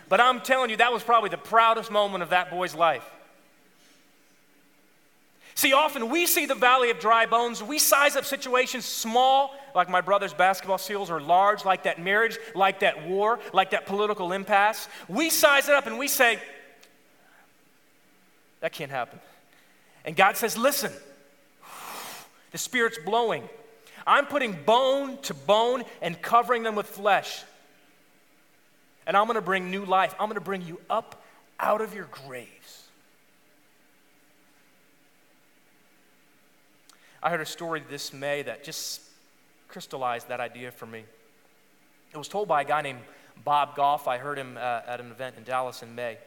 But 0.10 0.20
I'm 0.20 0.42
telling 0.42 0.70
you, 0.70 0.78
that 0.78 0.92
was 0.92 1.02
probably 1.02 1.30
the 1.30 1.38
proudest 1.38 1.90
moment 1.90 2.24
of 2.24 2.30
that 2.32 2.52
boy's 2.52 2.76
life. 2.76 3.10
See, 5.56 5.74
often 5.74 6.10
we 6.10 6.26
see 6.26 6.46
the 6.46 6.56
valley 6.56 6.89
of 6.89 7.00
dry 7.00 7.26
bones. 7.26 7.62
We 7.62 7.78
size 7.78 8.16
up 8.16 8.26
situations 8.26 8.86
small, 8.86 9.56
like 9.76 9.89
my 9.89 10.02
brother's 10.02 10.34
basketball 10.34 10.80
seals, 10.80 11.12
or 11.12 11.22
large, 11.22 11.63
like 11.63 11.84
that 11.84 12.00
marriage, 12.00 12.38
like 12.56 12.80
that 12.80 13.08
war, 13.08 13.39
like 13.54 13.72
that 13.72 13.86
political 13.86 14.32
impasse. 14.32 14.88
We 15.08 15.30
size 15.30 15.70
it 15.70 15.76
up 15.76 15.86
and 15.86 15.98
we 16.00 16.08
say, 16.08 16.39
that 18.62 18.74
can't 18.74 18.92
happen. 18.92 19.20
And 20.06 20.16
God 20.16 20.38
says, 20.38 20.58
listen, 20.58 20.92
the 22.52 22.58
Spirit's 22.58 22.98
blowing. 22.98 23.48
I'm 24.08 24.26
putting 24.26 24.54
bone 24.66 25.18
to 25.24 25.34
bone 25.34 25.84
and 26.02 26.22
covering 26.22 26.63
them 26.63 26.76
with 26.76 26.88
flesh. 26.88 27.44
And 29.06 29.16
I'm 29.16 29.26
going 29.26 29.36
to 29.36 29.42
bring 29.42 29.70
new 29.70 29.86
life. 29.86 30.16
I'm 30.20 30.28
going 30.28 30.36
to 30.36 30.42
bring 30.42 30.62
you 30.62 30.80
up 30.89 31.24
out 31.60 31.82
of 31.82 31.94
your 31.94 32.06
graves. 32.06 32.84
I 37.24 37.30
heard 37.30 37.40
a 37.40 37.46
story 37.46 37.82
this 37.90 38.12
May 38.12 38.42
that 38.42 38.66
just 38.66 39.00
crystallized 39.70 40.28
that 40.28 40.42
idea 40.42 40.72
for 40.72 40.86
me. 40.86 41.06
It 42.14 42.18
was 42.18 42.28
told 42.28 42.50
by 42.50 42.64
a 42.64 42.66
guy 42.66 42.82
named 42.82 43.00
Bob 43.46 43.78
Goff. 43.78 44.10
I 44.10 44.18
heard 44.18 44.38
him 44.38 44.58
uh, 44.58 44.82
at 44.86 45.00
an 45.00 45.10
event 45.10 45.36
in 45.38 45.46
Dallas 45.46 45.82
in 45.84 45.96
May. 45.96 46.18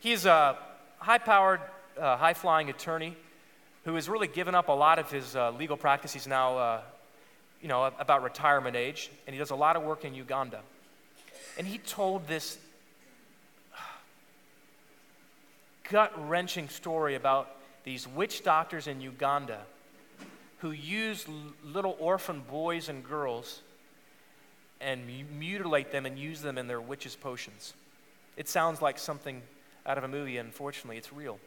He's 0.00 0.26
a 0.26 0.58
high 0.98 1.18
powered, 1.18 1.60
uh, 1.96 2.16
high 2.16 2.34
flying 2.34 2.70
attorney 2.70 3.16
who 3.84 3.94
has 3.94 4.08
really 4.08 4.26
given 4.26 4.52
up 4.56 4.68
a 4.68 4.72
lot 4.72 4.98
of 4.98 5.12
his 5.12 5.36
uh, 5.36 5.52
legal 5.52 5.76
practice. 5.76 6.12
He's 6.12 6.26
now, 6.26 6.58
uh, 6.58 6.80
you 7.62 7.68
know, 7.68 7.84
about 7.84 8.24
retirement 8.24 8.74
age, 8.74 9.12
and 9.28 9.32
he 9.32 9.38
does 9.38 9.52
a 9.52 9.56
lot 9.56 9.76
of 9.76 9.84
work 9.84 10.04
in 10.04 10.12
Uganda. 10.12 10.58
And 11.56 11.68
he 11.68 11.78
told 11.78 12.26
this 12.26 12.58
gut 15.88 16.12
wrenching 16.28 16.68
story 16.68 17.14
about 17.14 17.48
these 17.84 18.08
witch 18.08 18.42
doctors 18.42 18.88
in 18.88 19.00
Uganda 19.00 19.60
who 20.64 20.70
use 20.70 21.26
little 21.62 21.94
orphan 22.00 22.42
boys 22.50 22.88
and 22.88 23.04
girls 23.04 23.60
and 24.80 25.02
mutilate 25.38 25.92
them 25.92 26.06
and 26.06 26.18
use 26.18 26.40
them 26.40 26.56
in 26.56 26.66
their 26.66 26.80
witches' 26.80 27.14
potions. 27.14 27.74
It 28.38 28.48
sounds 28.48 28.80
like 28.80 28.98
something 28.98 29.42
out 29.84 29.98
of 29.98 30.04
a 30.04 30.08
movie, 30.08 30.38
unfortunately, 30.38 30.96
it's 30.96 31.12
real. 31.12 31.38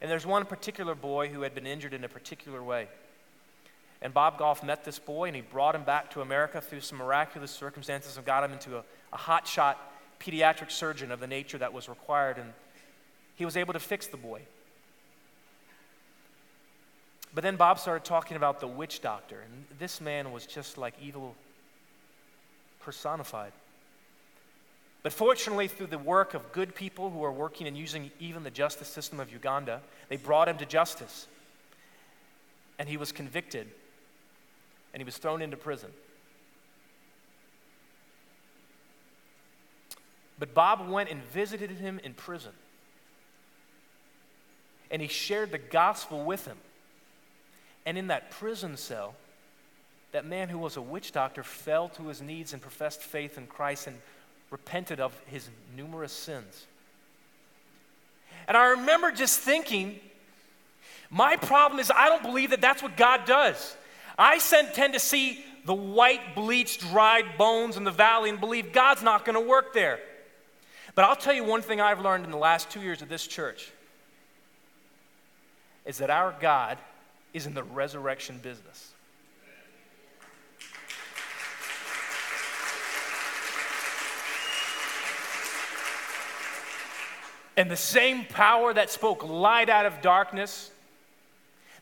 And 0.00 0.10
there's 0.10 0.24
one 0.24 0.46
particular 0.46 0.94
boy 0.94 1.28
who 1.28 1.42
had 1.42 1.54
been 1.54 1.66
injured 1.66 1.92
in 1.92 2.04
a 2.04 2.08
particular 2.08 2.62
way. 2.62 2.88
And 4.00 4.14
Bob 4.14 4.38
Goff 4.38 4.64
met 4.64 4.82
this 4.82 4.98
boy 4.98 5.26
and 5.26 5.36
he 5.36 5.42
brought 5.42 5.74
him 5.74 5.84
back 5.84 6.10
to 6.12 6.22
America 6.22 6.62
through 6.62 6.80
some 6.80 6.96
miraculous 6.96 7.50
circumstances 7.50 8.16
and 8.16 8.24
got 8.24 8.44
him 8.44 8.52
into 8.54 8.78
a, 8.78 8.84
a 9.12 9.18
hotshot 9.18 9.74
pediatric 10.20 10.70
surgeon 10.70 11.12
of 11.12 11.20
the 11.20 11.26
nature 11.26 11.58
that 11.58 11.74
was 11.74 11.86
required. 11.86 12.38
And 12.38 12.54
he 13.34 13.44
was 13.44 13.58
able 13.58 13.74
to 13.74 13.78
fix 13.78 14.06
the 14.06 14.16
boy. 14.16 14.40
But 17.34 17.42
then 17.42 17.56
Bob 17.56 17.78
started 17.78 18.04
talking 18.04 18.36
about 18.36 18.60
the 18.60 18.66
witch 18.66 19.00
doctor. 19.00 19.40
And 19.40 19.64
this 19.78 20.00
man 20.00 20.32
was 20.32 20.46
just 20.46 20.78
like 20.78 20.94
evil 21.00 21.34
personified. 22.80 23.52
But 25.02 25.12
fortunately, 25.12 25.68
through 25.68 25.86
the 25.86 25.98
work 25.98 26.34
of 26.34 26.52
good 26.52 26.74
people 26.74 27.10
who 27.10 27.22
are 27.24 27.32
working 27.32 27.66
and 27.66 27.76
using 27.76 28.10
even 28.18 28.42
the 28.42 28.50
justice 28.50 28.88
system 28.88 29.20
of 29.20 29.30
Uganda, 29.32 29.80
they 30.08 30.16
brought 30.16 30.48
him 30.48 30.58
to 30.58 30.66
justice. 30.66 31.26
And 32.78 32.88
he 32.88 32.96
was 32.96 33.12
convicted 33.12 33.68
and 34.92 35.00
he 35.00 35.04
was 35.04 35.16
thrown 35.16 35.42
into 35.42 35.56
prison. 35.56 35.90
But 40.38 40.54
Bob 40.54 40.88
went 40.88 41.10
and 41.10 41.22
visited 41.24 41.70
him 41.70 42.00
in 42.02 42.14
prison. 42.14 42.52
And 44.90 45.02
he 45.02 45.08
shared 45.08 45.50
the 45.50 45.58
gospel 45.58 46.24
with 46.24 46.46
him. 46.46 46.56
And 47.88 47.96
in 47.96 48.08
that 48.08 48.30
prison 48.30 48.76
cell, 48.76 49.14
that 50.12 50.26
man 50.26 50.50
who 50.50 50.58
was 50.58 50.76
a 50.76 50.82
witch 50.82 51.10
doctor 51.10 51.42
fell 51.42 51.88
to 51.88 52.08
his 52.08 52.20
knees 52.20 52.52
and 52.52 52.60
professed 52.60 53.00
faith 53.00 53.38
in 53.38 53.46
Christ 53.46 53.86
and 53.86 53.96
repented 54.50 55.00
of 55.00 55.18
his 55.24 55.48
numerous 55.74 56.12
sins. 56.12 56.66
And 58.46 58.58
I 58.58 58.72
remember 58.72 59.10
just 59.10 59.40
thinking, 59.40 59.98
my 61.08 61.36
problem 61.36 61.80
is 61.80 61.90
I 61.90 62.10
don't 62.10 62.22
believe 62.22 62.50
that 62.50 62.60
that's 62.60 62.82
what 62.82 62.94
God 62.94 63.24
does. 63.24 63.74
I 64.18 64.38
tend 64.38 64.92
to 64.92 65.00
see 65.00 65.42
the 65.64 65.72
white, 65.72 66.34
bleached, 66.34 66.80
dried 66.90 67.38
bones 67.38 67.78
in 67.78 67.84
the 67.84 67.90
valley 67.90 68.28
and 68.28 68.38
believe 68.38 68.70
God's 68.70 69.02
not 69.02 69.24
going 69.24 69.32
to 69.32 69.48
work 69.48 69.72
there. 69.72 69.98
But 70.94 71.06
I'll 71.06 71.16
tell 71.16 71.32
you 71.32 71.42
one 71.42 71.62
thing 71.62 71.80
I've 71.80 72.00
learned 72.00 72.26
in 72.26 72.32
the 72.32 72.36
last 72.36 72.68
two 72.68 72.82
years 72.82 73.00
of 73.00 73.08
this 73.08 73.26
church 73.26 73.72
is 75.86 75.96
that 75.96 76.10
our 76.10 76.34
God 76.38 76.76
is 77.32 77.46
in 77.46 77.54
the 77.54 77.62
resurrection 77.62 78.38
business. 78.42 78.92
And 87.56 87.68
the 87.68 87.76
same 87.76 88.24
power 88.24 88.72
that 88.72 88.88
spoke 88.88 89.28
light 89.28 89.68
out 89.68 89.84
of 89.84 90.00
darkness, 90.00 90.70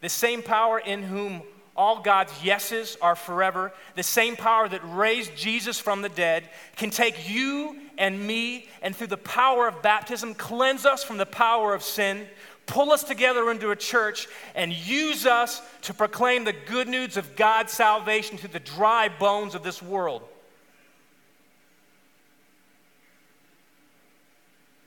the 0.01 0.09
same 0.09 0.43
power 0.43 0.79
in 0.79 1.03
whom 1.03 1.43
all 1.77 2.01
God's 2.01 2.43
yeses 2.43 2.97
are 3.03 3.15
forever, 3.15 3.73
the 3.95 4.03
same 4.03 4.37
power 4.37 4.67
that 4.67 4.81
raised 4.85 5.37
Jesus 5.37 5.79
from 5.79 6.01
the 6.01 6.09
dead, 6.09 6.49
can 6.77 6.89
take 6.89 7.29
you 7.29 7.77
and 7.99 8.27
me 8.27 8.69
and 8.81 8.97
through 8.97 9.09
the 9.09 9.19
power 9.19 9.69
of 9.69 9.83
baptism 9.83 10.35
cleanse 10.35 10.87
us 10.87 11.05
from 11.05 11.19
the 11.19 11.27
power 11.27 11.75
of 11.75 11.83
sin, 11.83 12.27
pull 12.67 12.91
us 12.93 13.05
together 13.05 13.51
into 13.51 13.71
a 13.71 13.77
church 13.77 14.29
and 14.55 14.73
use 14.73 15.25
us 15.25 15.63
to 15.83 15.95
proclaim 15.95 16.45
the 16.45 16.53
good 16.53 16.89
news 16.89 17.17
of 17.17 17.37
God's 17.37 17.73
salvation 17.73 18.37
to 18.39 18.49
the 18.49 18.61
dry 18.61 19.09
bones 19.09 19.55
of 19.55 19.63
this 19.63 19.81
world. 19.81 20.23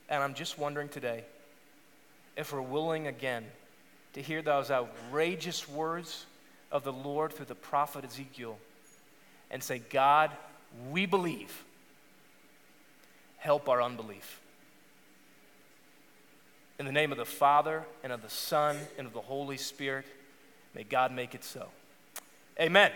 And 0.10 0.24
I'm 0.24 0.34
just 0.34 0.58
wondering 0.58 0.90
today 0.90 1.24
if 2.36 2.52
we're 2.52 2.62
willing 2.62 3.08
again 3.08 3.46
to 4.14 4.22
hear 4.22 4.42
those 4.42 4.72
outrageous 4.72 5.70
words 5.70 6.26
of 6.72 6.84
the 6.84 6.94
Lord 6.94 7.32
through 7.34 7.46
the 7.46 7.56
prophet 7.56 8.04
Ezekiel 8.04 8.58
and 9.52 9.64
say, 9.64 9.82
God, 9.90 10.32
we 10.92 11.06
believe. 11.06 11.64
Help 13.38 13.70
our 13.70 13.82
unbelief. 13.82 14.39
In 16.80 16.86
the 16.86 16.94
name 16.94 17.12
of 17.12 17.18
the 17.18 17.26
Father, 17.26 17.84
and 18.06 18.14
of 18.14 18.22
the 18.22 18.30
Son, 18.30 18.78
and 18.98 19.06
of 19.06 19.12
the 19.12 19.20
Holy 19.20 19.58
Spirit, 19.58 20.06
may 20.74 20.84
God 20.84 21.12
make 21.12 21.36
it 21.36 21.44
so. 21.44 21.68
Amen. 22.58 22.92